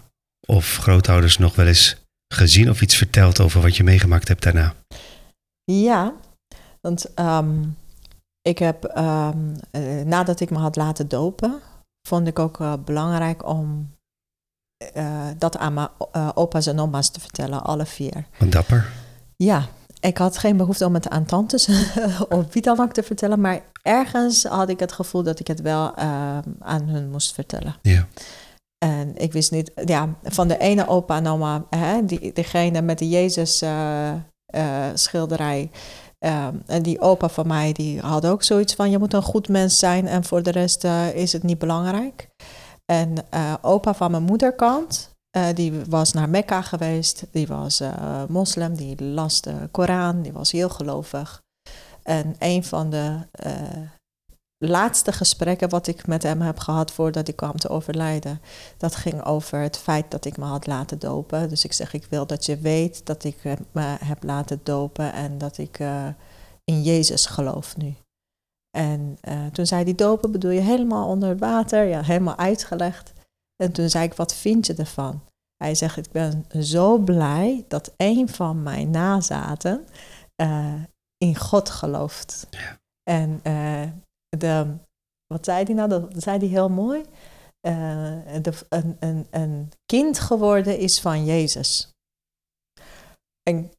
[0.48, 1.96] of grootouders nog wel eens
[2.34, 4.74] gezien of iets verteld over wat je meegemaakt hebt daarna?
[5.64, 6.14] Ja,
[6.82, 7.64] want ehm,
[8.42, 11.62] ik heb ehm, eh, nadat ik me had laten dopen,
[12.10, 13.96] vond ik ook eh, belangrijk om
[14.94, 18.26] eh, dat aan mijn eh, opa's en oma's te vertellen, alle vier.
[18.50, 18.92] Dapper.
[19.36, 19.68] Ja,
[20.00, 21.70] ik had geen behoefte om het aan tantes
[22.30, 25.62] of wie dan ook te vertellen, maar ergens had ik het gevoel dat ik het
[25.62, 25.96] wel
[26.60, 27.76] aan hun moest vertellen.
[27.82, 28.08] Ja.
[28.86, 33.00] En ik wist niet, ja, van de ene opa en oma, hè, die, degene met
[33.00, 33.64] de Jezus
[34.94, 35.72] schilderij.
[36.26, 39.48] Ehm, en die opa van mij, die had ook zoiets van, je moet een goed
[39.48, 42.30] mens zijn en voor de rest eh, is het niet belangrijk.
[42.86, 47.82] En eh, opa van mijn moederkant, eh, die was naar Mekka geweest, die was
[48.28, 51.42] moslim, die las de Koran, die was heel gelovig.
[52.04, 53.18] En een van de
[54.68, 58.42] laatste gesprekken wat ik met hem heb gehad voordat ik kwam te overlijden,
[58.78, 61.50] dat ging over het feit dat ik me had laten dopen.
[61.50, 65.14] Dus ik zeg, ik wil dat je weet dat ik eh, me heb laten dopen
[65.14, 66.08] en dat ik eh,
[66.64, 67.96] in Jezus geloof nu.
[68.78, 71.86] En eh, toen zei hij, dopen bedoel je helemaal onder het water?
[71.86, 73.14] Ja, helemaal uitgelegd.
[73.56, 75.22] En toen zei ik, wat vind je ervan?
[75.58, 79.86] Hij zegt, ik ben zo blij dat een van mijn nazaten
[80.36, 80.74] eh,
[81.18, 82.48] in God gelooft.
[82.50, 82.80] Ja.
[83.04, 83.42] En
[84.30, 84.78] de,
[85.28, 85.90] wat zei hij nou?
[85.90, 87.04] Dat zei hij heel mooi.
[87.60, 87.74] Eh,
[88.42, 91.92] de, een, een, een kind geworden is van Jezus.
[93.44, 93.72] En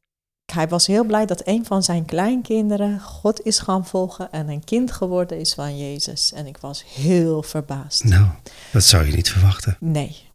[0.53, 4.63] hij was heel blij dat een van zijn kleinkinderen God is gaan volgen en een
[4.63, 6.33] kind geworden is van Jezus.
[6.33, 8.03] En ik was heel verbaasd.
[8.03, 8.27] Nou,
[8.71, 9.77] dat zou je niet verwachten.
[9.79, 10.29] Nee.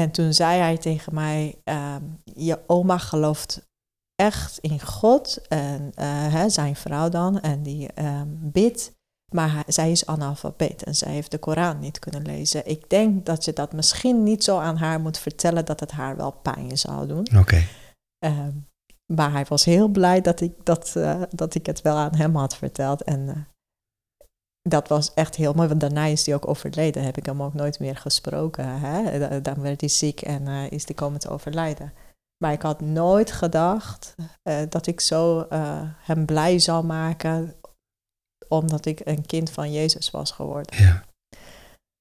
[0.00, 3.66] En toen zei hij tegen mij: ehm, Je oma gelooft
[4.14, 8.96] echt in God en eh, hè, zijn vrouw dan, en die ehm, bidt.
[9.34, 12.66] Maar hij- zij is analfabeet en zij heeft de Koran niet kunnen lezen.
[12.66, 16.16] Ik denk dat je dat misschien niet zo aan haar moet vertellen dat het haar
[16.16, 17.26] wel pijn zou doen.
[17.38, 17.62] Oké.
[18.18, 18.52] Ehm,
[19.12, 22.36] maar hij was heel blij dat ik, dat, eh, dat ik het wel aan hem
[22.36, 23.02] had verteld.
[23.02, 23.36] En eh,
[24.62, 27.04] dat was echt heel mooi, want daarna is hij ook overleden.
[27.04, 28.80] Heb ik hem ook nooit meer gesproken.
[28.80, 29.18] Hè?
[29.18, 31.92] Da- Dan werd hij ziek en eh, is hij komen te overlijden.
[32.44, 34.14] Maar ik had nooit gedacht
[34.68, 35.46] dat ik zo
[35.98, 37.54] hem blij zou maken
[38.48, 40.84] omdat ik een kind van Jezus was geworden.
[40.84, 41.02] Ja.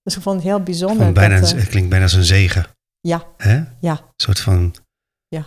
[0.04, 1.12] Dus ik vond het heel bijzonder.
[1.12, 2.66] Bijna, dat, eh, het klinkt bijna als een zegen.
[3.00, 3.64] ja, Hè?
[3.80, 4.76] ja, Een soort van...
[5.28, 5.46] Ja.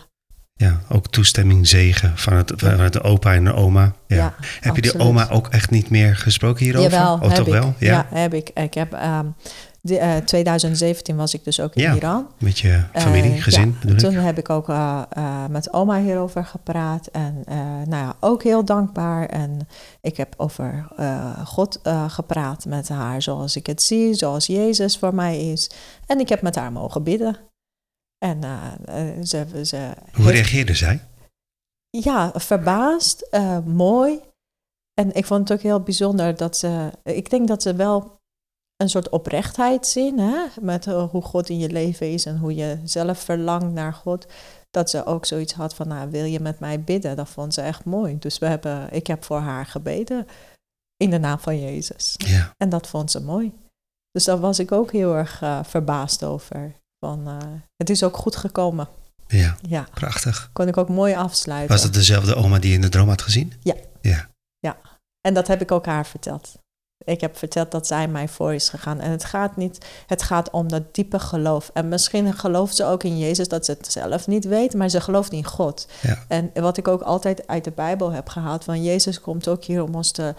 [0.52, 3.94] Ja, ook toestemming, zegen van, het, van de opa en de oma.
[4.06, 4.16] Ja.
[4.16, 4.34] ja.
[4.60, 6.90] Heb je die oma ook echt niet meer gesproken hierover?
[6.90, 7.52] Jawel, oh, heb toch ik.
[7.52, 7.74] wel?
[7.78, 8.06] Ja.
[8.10, 8.50] heb ik.
[8.50, 9.26] Ik heb, ehm,
[9.82, 11.94] de, eh, 2017 was ik dus ook in Ja.
[11.94, 12.28] Iran.
[12.38, 15.02] Met je familie, Eh, gezin ja, Toen heb ik ook eh,
[15.50, 17.06] met oma hierover gepraat.
[17.06, 17.42] En
[17.88, 19.26] nou ja, ook heel dankbaar.
[19.26, 19.68] En
[20.00, 20.88] ik heb over
[21.44, 25.70] God gepraat met haar zoals ik het zie, zoals Jezus voor mij is.
[26.06, 27.36] En ik heb met haar mogen bidden.
[28.18, 28.40] En
[29.26, 29.76] ze, ze
[30.12, 31.00] Hoe heeft- reageerde zij?
[31.90, 33.28] ja, verbaasd,
[33.64, 34.20] mooi.
[34.94, 36.90] En ik vond het ook heel bijzonder dat ze.
[37.04, 38.19] Ik denk dat ze wel
[38.80, 40.44] een soort oprechtheid zien, hè?
[40.60, 44.26] met eh, hoe God in je leven is en hoe je zelf verlangt naar God.
[44.70, 47.16] Dat ze ook zoiets had van, nou, wil je met mij bidden?
[47.16, 48.18] Dat vond ze echt mooi.
[48.18, 50.26] Dus we hebben, ik heb voor haar gebeden
[50.96, 52.14] in de naam van Jezus.
[52.16, 53.52] Ja, En dat vond ze mooi.
[54.10, 56.72] Dus daar was ik ook heel erg eh, verbaasd over.
[56.98, 57.36] Van, eh,
[57.76, 58.88] het is ook goed gekomen.
[59.26, 60.50] ja, Ja, prachtig.
[60.52, 61.74] kon ik ook mooi afsluiten.
[61.74, 63.52] Was het dezelfde oma die je in de droom had gezien?
[63.62, 63.74] Ja.
[64.02, 64.28] Ja,
[65.20, 66.58] En dat heb ik ook haar verteld.
[67.04, 69.00] Ik heb verteld dat zij mij voor is gegaan.
[69.00, 71.70] En het gaat niet, het gaat om dat diepe geloof.
[71.74, 75.00] En misschien gelooft ze ook in Jezus dat ze het zelf niet weet, maar ze
[75.00, 75.86] gelooft in God.
[76.00, 76.24] Ja.
[76.28, 79.82] En wat ik ook altijd uit de Bijbel heb gehaald, van Jezus komt ook hier
[79.82, 80.34] om ons te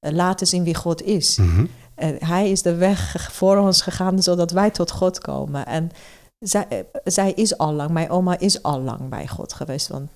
[0.00, 1.36] eh, laten zien wie God is.
[1.36, 1.66] Mhm.
[1.94, 5.66] En hij is de weg voor ons gegaan zodat wij tot God komen.
[5.66, 5.90] En
[6.38, 9.88] zij, eh, zij is al lang, mijn oma is al lang bij God geweest.
[9.88, 10.10] Want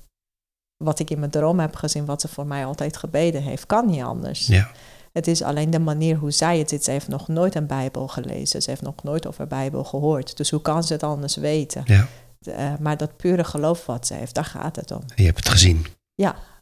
[0.76, 3.86] wat ik in mijn droom heb gezien, wat ze voor mij altijd gebeden heeft, kan
[3.86, 4.47] niet anders.
[4.47, 4.70] ja,
[5.19, 6.85] Het is alleen de manier hoe zij het ziet.
[6.85, 8.62] Ze heeft nog nooit een Bijbel gelezen.
[8.62, 10.37] Ze heeft nog nooit over Bijbel gehoord.
[10.37, 11.83] Dus hoe kan ze het anders weten?
[11.87, 12.09] ja.
[12.45, 15.03] Eh, maar dat pure geloof wat ze heeft, daar gaat het om.
[15.15, 15.87] Je hebt het gezien.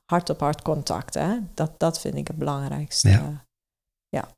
[0.04, 1.38] Hart op hart contact, hè?
[1.54, 3.08] Dat, dat vind ik het belangrijkste.
[4.08, 4.28] Ja.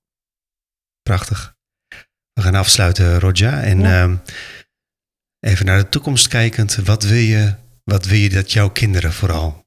[1.03, 1.57] Prachtig.
[2.33, 3.63] We gaan afsluiten, Roja.
[3.63, 4.03] En Ja.
[4.03, 4.17] ehm,
[5.41, 6.75] even naar de toekomst kijkend.
[6.75, 7.55] Wat wil, je,
[7.85, 9.64] wat wil je dat jouw kinderen vooral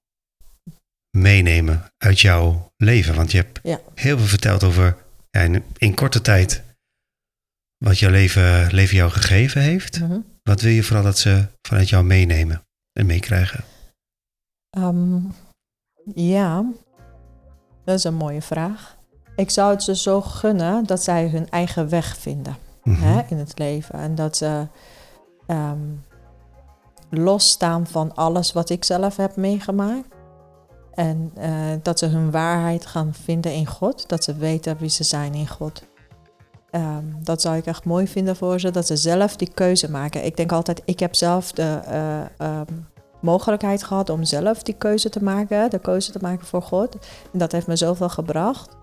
[1.22, 3.16] meenemen uit jouw leven?
[3.16, 3.80] Want je hebt Ja.
[3.96, 4.98] heel veel verteld over
[5.30, 6.64] ja, in, in korte tijd
[7.78, 10.00] wat jouw leven, leven jou gegeven heeft.
[10.00, 10.20] Mhm.
[10.44, 12.62] Wat wil je vooral dat ze vanuit jou meenemen
[12.94, 13.64] en meekrijgen?
[14.70, 15.20] Ehm,
[16.16, 16.66] ja,
[17.86, 18.96] dat is een mooie vraag.
[19.36, 23.02] Ik zou het ze zo gunnen dat zij hun eigen weg vinden Mhm.
[23.02, 23.96] hè, in het leven.
[24.00, 24.68] En dat ze
[25.48, 25.80] ehm,
[27.10, 30.08] losstaan van alles wat ik zelf heb meegemaakt.
[30.98, 34.10] En eh, dat ze hun waarheid gaan vinden in God.
[34.10, 35.84] Dat ze weten wie ze zijn in God.
[36.70, 38.72] Ehm, dat zou ik echt mooi vinden voor ze.
[38.72, 40.26] Dat ze zelf die keuze maken.
[40.26, 42.74] Ik denk altijd, ik heb zelf de eh, ehm,
[43.22, 45.70] mogelijkheid gehad om zelf die keuze te maken.
[45.70, 46.98] De keuze te maken voor God.
[47.34, 48.76] En dat heeft me zoveel gebracht.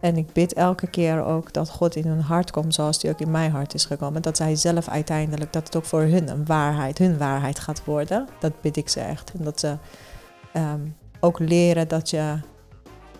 [0.00, 3.20] En ik bid elke keer ook dat God in hun hart komt zoals die ook
[3.20, 4.22] in mijn hart is gekomen.
[4.22, 8.28] Dat zij zelf uiteindelijk, dat het ook voor hun een waarheid, hun waarheid gaat worden.
[8.40, 9.32] Dat bid ik ze echt.
[9.38, 9.76] En dat ze
[10.52, 10.80] ehm,
[11.24, 12.38] ook leren dat je,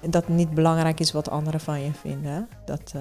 [0.00, 2.48] dat het niet belangrijk is wat anderen van je vinden.
[2.64, 3.00] Dat, eh,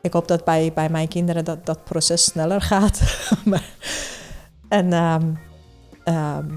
[0.00, 3.00] ik hoop dat bij, bij mijn kinderen dat dat proces sneller gaat.
[3.44, 3.70] maar,
[4.68, 5.34] en ehm,
[6.04, 6.48] ehm,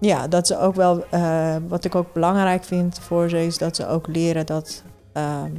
[0.00, 3.76] ja, dat ze ook wel, eh, wat ik ook belangrijk vind voor ze, is dat
[3.76, 4.82] ze ook leren dat
[5.12, 5.52] ehm,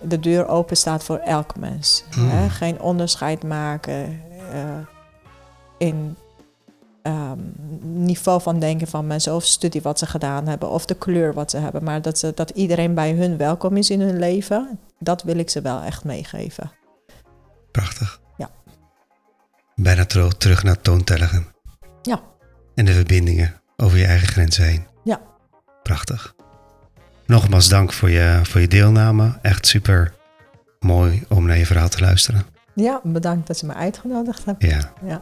[0.00, 2.04] de deur open staat voor elk mens.
[2.16, 2.28] Mm.
[2.28, 2.48] Hè?
[2.48, 4.20] Geen onderscheid maken
[4.52, 4.78] eh,
[5.78, 6.16] in
[7.04, 7.38] ehm,
[7.80, 11.50] niveau van denken van mensen of studie wat ze gedaan hebben of de kleur wat
[11.50, 14.78] ze hebben, maar dat, ze, dat iedereen bij hun welkom is in hun leven.
[14.98, 16.72] Dat wil ik ze wel echt meegeven.
[17.70, 18.20] Prachtig.
[18.36, 18.50] Ja.
[19.74, 20.04] Bijna
[20.38, 21.46] terug naar toontelligen.
[22.02, 22.20] Ja.
[22.74, 24.86] En de verbindingen over je eigen grenzen heen.
[25.04, 25.20] Ja.
[25.82, 26.34] Prachtig.
[27.26, 29.38] Nogmaals dank voor je, voor je deelname.
[29.42, 30.14] Echt super
[30.80, 32.46] mooi om naar je verhaal te luisteren.
[32.74, 34.62] Ja, bedankt dat je me uitgenodigd hebt.
[34.62, 34.92] Ja.
[35.06, 35.20] Ja.